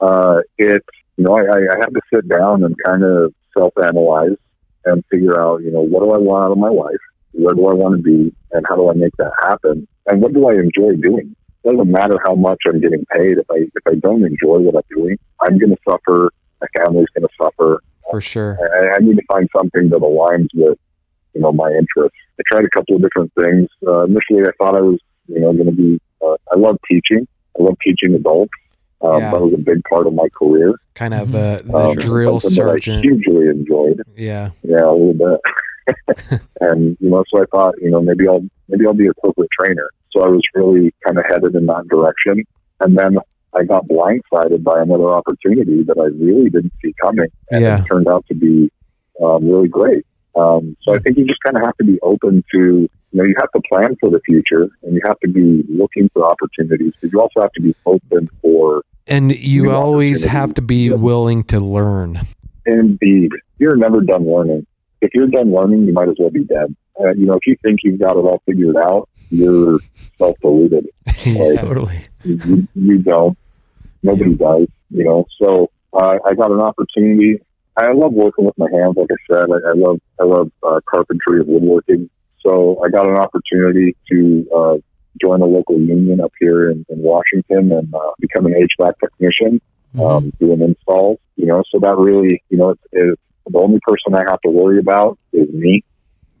[0.00, 0.84] Uh, it,
[1.16, 4.36] you know, I, I had to sit down and kind of self-analyze
[4.84, 7.02] and figure out, you know, what do I want out of my life?
[7.32, 8.32] Where do I want to be?
[8.52, 9.86] And how do I make that happen?
[10.06, 11.34] And what do I enjoy doing?
[11.66, 13.38] It doesn't matter how much I'm getting paid.
[13.38, 16.30] If I, if I don't enjoy what I'm doing, I'm going to suffer.
[16.60, 17.82] My family's going to suffer.
[18.10, 18.56] For sure.
[18.62, 20.78] I, I need to find something that aligns with,
[21.34, 22.16] you know, my interests.
[22.38, 23.68] I tried a couple of different things.
[23.86, 26.00] Uh, initially, I thought I was, you know, going to be.
[26.24, 27.26] Uh, I love teaching.
[27.58, 28.52] I love teaching adults.
[29.02, 29.32] Um, Yeah.
[29.32, 30.74] That was a big part of my career.
[30.94, 33.04] Kind of uh, the Um, drill something that I sergeant.
[33.04, 34.02] hugely enjoyed.
[34.16, 34.50] Yeah.
[34.62, 35.40] Yeah, a little bit.
[36.60, 39.50] and you know, so I thought, you know, maybe I'll maybe I'll be a corporate
[39.58, 39.88] trainer.
[40.12, 42.44] So I was really kind of headed in that direction.
[42.80, 43.18] And then
[43.56, 47.80] I got blindsided by another opportunity that I really didn't see coming, and Yeah.
[47.80, 48.70] it turned out to be
[49.22, 50.04] um, really great.
[50.34, 53.24] Um, so I think you just kind of have to be open to, you know,
[53.24, 56.92] you have to plan for the future, and you have to be looking for opportunities,
[57.00, 61.44] but you also have to be open for And you always have to be willing
[61.44, 62.20] to learn.
[62.66, 63.30] Indeed.
[63.58, 64.66] You're never done learning.
[65.00, 66.74] If you're done learning, you might as well be dead.
[66.98, 69.78] Uh, you know, if you think you've got it all figured out, you're
[70.18, 70.88] self deluded.
[71.24, 71.54] Yeah.
[71.54, 72.04] Totally.
[72.24, 73.36] You, you don't.
[74.04, 75.26] Nobody does, you know.
[75.42, 77.40] So uh, I got an opportunity.
[77.76, 79.44] I love working with my hands, like I said.
[79.50, 82.08] I, I love I love uh, carpentry and woodworking.
[82.40, 84.74] So I got an opportunity to uh,
[85.20, 89.60] join a local union up here in, in Washington and uh, become an HVAC technician
[89.96, 90.16] Mhm.
[90.16, 91.18] um, doing installs.
[91.36, 94.50] You know, so that really, you know, it's, it's the only person I have to
[94.50, 95.82] worry about is me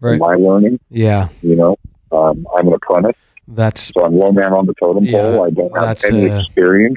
[0.00, 0.18] Right.
[0.18, 0.78] my learning.
[0.90, 1.28] Yeah.
[1.42, 1.76] You know,
[2.12, 3.16] um, I'm an apprentice,
[3.48, 5.44] That's so I'm low man on the totem Yeah, pole.
[5.46, 6.96] I don't have any uh, experience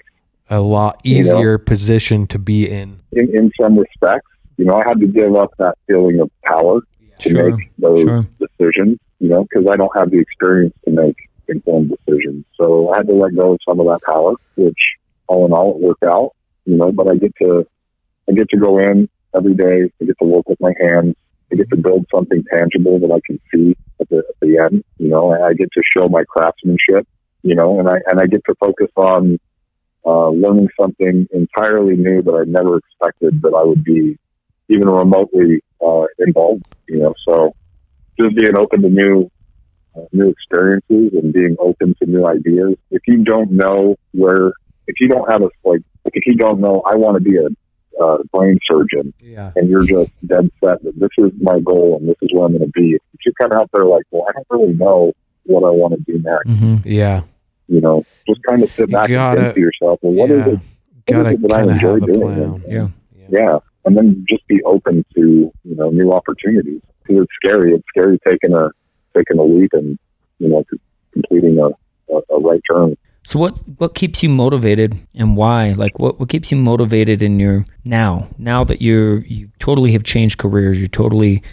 [0.49, 1.19] a lot You know?
[1.19, 2.99] easier position to be in.
[3.13, 4.27] in, in some respects.
[4.57, 6.81] You know, I had to give up that feeling of power
[7.19, 7.51] to Sure.
[7.55, 8.25] make those Sure.
[8.39, 8.97] decisions.
[9.19, 11.15] You know, because I don't have the experience to make
[11.47, 12.45] informed decisions.
[12.59, 14.77] So I had to let go of some of that power, which
[15.27, 16.31] all in all it worked out.
[16.65, 17.65] You know, but I get to
[18.29, 19.89] I get to go in every day.
[20.01, 21.15] I get to work with my hands.
[21.51, 24.83] I get to build something tangible that I can see at the at the end.
[24.97, 27.07] You know, I get to show my craftsmanship.
[27.41, 29.39] You know, and I and I get to focus on
[30.05, 34.17] uh, learning something entirely new that I never expected that I would be
[34.69, 36.63] even remotely uh, involved.
[36.87, 37.55] You know, so
[38.19, 39.31] just being open to new
[39.95, 42.75] uh, new experiences and being open to new ideas.
[42.91, 44.47] If you don't know where,
[44.87, 47.47] if you don't have a like, if you don't know, I want to be a
[48.01, 49.51] uh, brain surgeon, Yeah.
[49.55, 52.51] and you're just dead set that this is my goal and this is where I'm
[52.57, 52.93] going to be.
[52.95, 55.13] If you're kind of out there like, well, I don't really know
[55.45, 56.47] what I want to do next.
[56.47, 56.81] Mhm.
[56.85, 57.21] Yeah.
[57.67, 60.31] You know, just kind of sit You back gotta- and think to yourself, well, what
[60.31, 60.53] is yeah.
[60.53, 60.59] it?
[61.07, 62.21] Gotta it that I enjoy doing?
[62.21, 62.63] plan.
[62.67, 62.87] Yeah.
[63.31, 67.73] Yeah, and then just be open to you know new opportunities because it's scary.
[67.73, 68.69] It's scary taking a
[69.15, 69.99] taking a leap and
[70.39, 70.63] you know
[71.13, 71.67] completing a,
[72.13, 72.95] a, a right turn.
[73.29, 75.73] So what what keeps you motivated and why?
[75.73, 78.27] Like what what keeps you motivated in your now?
[78.39, 81.43] Now that you're you totally have changed careers, you're totally,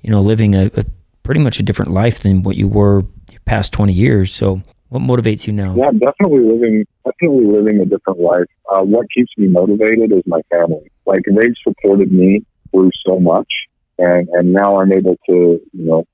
[0.00, 0.86] you know, living a, a
[1.24, 3.04] pretty much a different life than what you were
[3.44, 4.34] past 20 years.
[4.34, 5.74] So what motivates you now?
[5.76, 8.48] Yeah, definitely living definitely living a different life.
[8.72, 10.90] Uh, what keeps me motivated is my family.
[11.04, 13.52] Like they've supported me through so much,
[13.98, 16.06] and and now I'm able to you know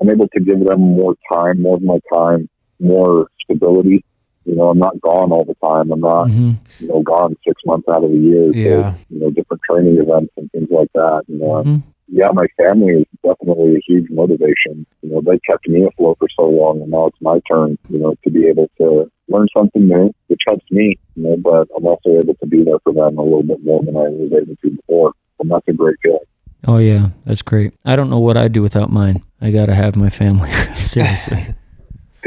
[0.00, 2.48] I'm able to give them more time, more of my time,
[2.80, 4.04] more stability.
[4.48, 5.92] You know, I'm not gone all the time.
[5.92, 6.56] I'm not Mhm.
[6.80, 8.92] you know, gone six months out of the year Yeah.
[8.92, 11.22] to, you know, different training events and things like that.
[11.28, 11.82] You know, Mhm.
[12.10, 14.86] yeah, my family is definitely a huge motivation.
[15.02, 17.98] You know, they kept me afloat for so long and now it's my turn, you
[17.98, 21.86] know, to be able to learn something new, which helps me, you know, but I'm
[21.86, 24.56] also able to be there for them a little bit more than I was able
[24.62, 25.12] to before.
[25.40, 26.20] And that's a great feeling.
[26.66, 27.72] Oh yeah, that's great.
[27.84, 29.22] I don't know what I'd do without mine.
[29.40, 30.50] I got to have my family.
[30.76, 31.44] Seriously.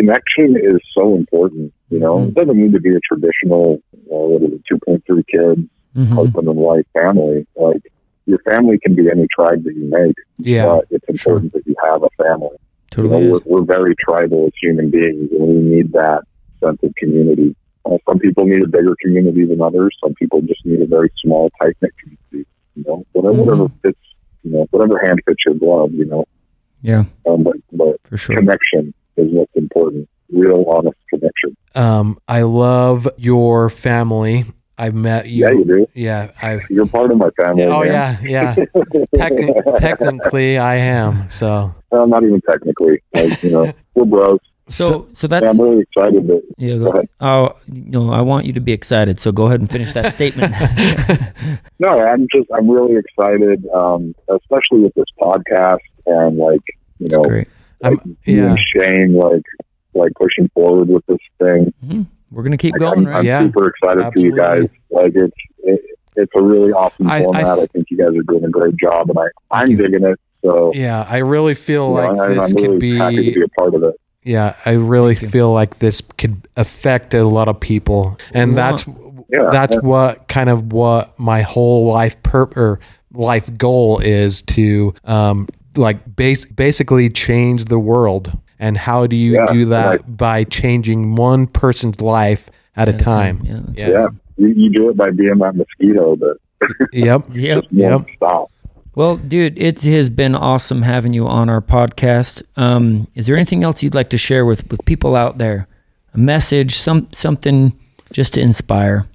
[0.05, 2.29] Connection is so important, you know, Mhm.
[2.29, 3.79] it doesn't need to be a traditional,
[4.11, 5.61] uh, what is it, 2.3 kids,
[5.95, 6.07] Mhm.
[6.19, 7.45] husband and wife family.
[7.55, 7.83] Like,
[8.25, 10.15] your family can be any tribe that you make.
[10.39, 10.65] Yeah.
[10.65, 12.57] but it's important that you have a family.
[12.89, 16.23] Totally you know, we're, we're very tribal as human beings, and we need that
[16.63, 17.55] sense of community.
[17.85, 19.95] Uh, some people need a bigger community than others.
[20.03, 22.49] Some people just need a very small, tight knit community.
[22.75, 23.45] You know, whatever, Mhm.
[23.45, 23.99] whatever fits.
[24.43, 25.93] You know, whatever hand fits your glove.
[25.93, 26.25] You know,
[26.81, 28.35] Yeah, um, but but for sure.
[28.37, 30.07] connection is what's important.
[30.31, 31.55] Real, honest connection.
[31.75, 34.45] Um, I love your family.
[34.77, 35.45] I've met you.
[35.45, 35.87] Yeah, you do.
[35.93, 36.61] Yeah, I've.
[36.69, 37.65] You're part of my family.
[37.65, 38.19] Oh man.
[38.23, 38.55] yeah, yeah.
[39.15, 41.29] Techni- technically, I am.
[41.29, 43.03] So Well, not even technically.
[43.13, 44.39] Like, you know, we're bros.
[44.69, 46.75] So, so Yeah, that's I'm really excited that yeah.
[46.77, 47.09] Go Go, ahead.
[47.19, 49.19] oh no, I want you to be excited.
[49.19, 50.53] So go ahead and finish that statement.
[51.79, 56.61] No, I'm just I'm really excited, um, especially with this podcast and like
[56.99, 57.43] you know,
[57.83, 57.89] Great.
[57.99, 58.49] I'm- like, you yeah.
[58.51, 59.43] and Shane like
[59.93, 61.73] like pushing forward with this thing.
[61.85, 62.05] Mhm.
[62.31, 63.17] We're gonna keep Like, going, I'm, right?
[63.17, 64.67] I'm Yeah, super excited for you guys.
[64.89, 65.81] Like it's it,
[66.15, 67.45] it's a really awesome I- I format.
[67.45, 70.19] I, th- think you guys are doing a great job, and I I'm digging it.
[70.43, 73.21] So Yeah, I really feel you know, like I, this I'm really could happy to
[73.21, 73.33] be.
[73.35, 73.95] be a part of it.
[74.23, 78.85] Yeah, I really feel like this could affect a lot of people, and We that's
[79.29, 79.79] Yeah, that's yeah.
[79.81, 82.79] what kind of what my whole life per or
[83.13, 88.31] life goal is to um like base basically change the world.
[88.59, 90.17] And how do you Yeah, do that right.
[90.17, 93.73] by changing one person's life at a a time, time?
[93.77, 93.89] yeah, Yeah.
[93.99, 94.05] Yeah,
[94.37, 96.37] you, you do it by being that mosquito that
[96.93, 97.23] Yep.
[97.31, 97.61] Yep.
[97.63, 98.51] just won't stop.
[98.93, 102.43] Well, dude, it has been awesome having you on our podcast.
[102.57, 105.67] Um, is there anything else you'd like to share with, with people out there?
[106.13, 107.71] A message, some something
[108.11, 109.07] just to inspire.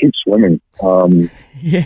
[0.00, 0.60] Keep swimming.
[0.82, 1.30] Um,
[1.60, 1.82] Yeah,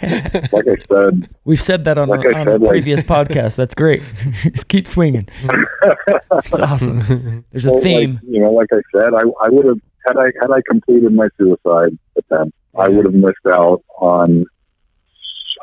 [0.53, 3.57] like I said, we've said that on, Like a, on said, a like- previous podcast.
[3.57, 4.03] That's great.
[4.43, 5.27] just keep swinging.
[5.45, 7.45] It's awesome.
[7.51, 8.21] There's a Well, like, theme.
[8.29, 11.27] you know, like I said, I, I would have had I had I completed my
[11.39, 14.45] suicide attempt, I would have missed out on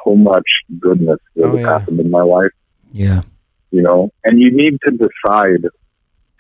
[0.04, 0.48] so much
[0.80, 1.68] goodness that Oh, has yeah.
[1.80, 2.52] happened in my life.
[2.92, 3.22] Yeah,
[3.70, 5.68] You know, and you need to decide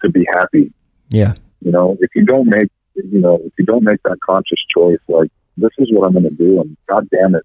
[0.02, 0.72] to be happy.
[1.10, 4.60] yeah, You know, if you don't make you know if you don't make that conscious
[4.76, 5.30] choice, like
[5.60, 7.44] this is what I'm going to do, and God damn it,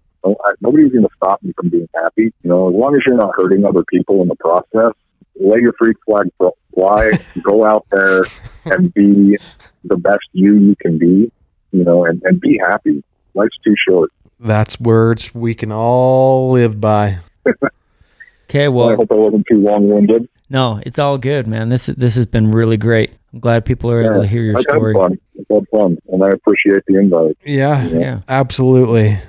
[0.61, 2.33] nobody's going to stop me from being happy.
[2.43, 4.93] You know, as long as you're not hurting other people in the process,
[5.39, 7.11] let your freak flag fl- fly.
[7.41, 8.23] go out there
[8.65, 9.37] and be
[9.83, 11.31] the best you you can be.
[11.71, 13.03] You know, and, and be happy.
[13.33, 14.11] Life's too short.
[14.39, 17.19] That's words we can all live by.
[18.47, 20.29] Okay, well, I hope I wasn't too long winded.
[20.49, 21.69] No, it's all good, man.
[21.69, 23.11] This this has been really great.
[23.33, 24.93] I'm glad people are able to hear your I've story.
[24.95, 25.17] had fun.
[25.39, 27.37] I've had fun, and I appreciate the invite.
[27.45, 28.19] Yeah, Yeah.
[28.29, 29.19] absolutely.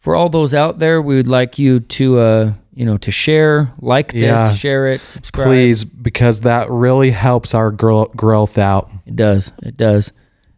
[0.00, 3.72] For all those out there, we would like you to uh, you know, to share,
[3.80, 4.50] like this, Yeah.
[4.52, 5.46] share it, subscribe.
[5.46, 8.90] Please, because that really helps our grow- growth out.
[9.06, 9.52] It does.
[9.62, 10.12] It does.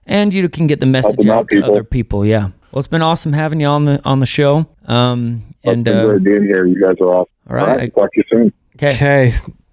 [0.07, 2.25] And you can get the message out, out, to other people.
[2.25, 2.51] Yeah.
[2.73, 4.67] Well, it's been awesome having you on the on the show.
[4.87, 6.65] Um, and been uh, great being here.
[6.67, 7.33] You guys are awesome.
[7.51, 7.95] all right.
[7.95, 8.53] Talk to you soon.
[8.77, 9.33] okay, Okay,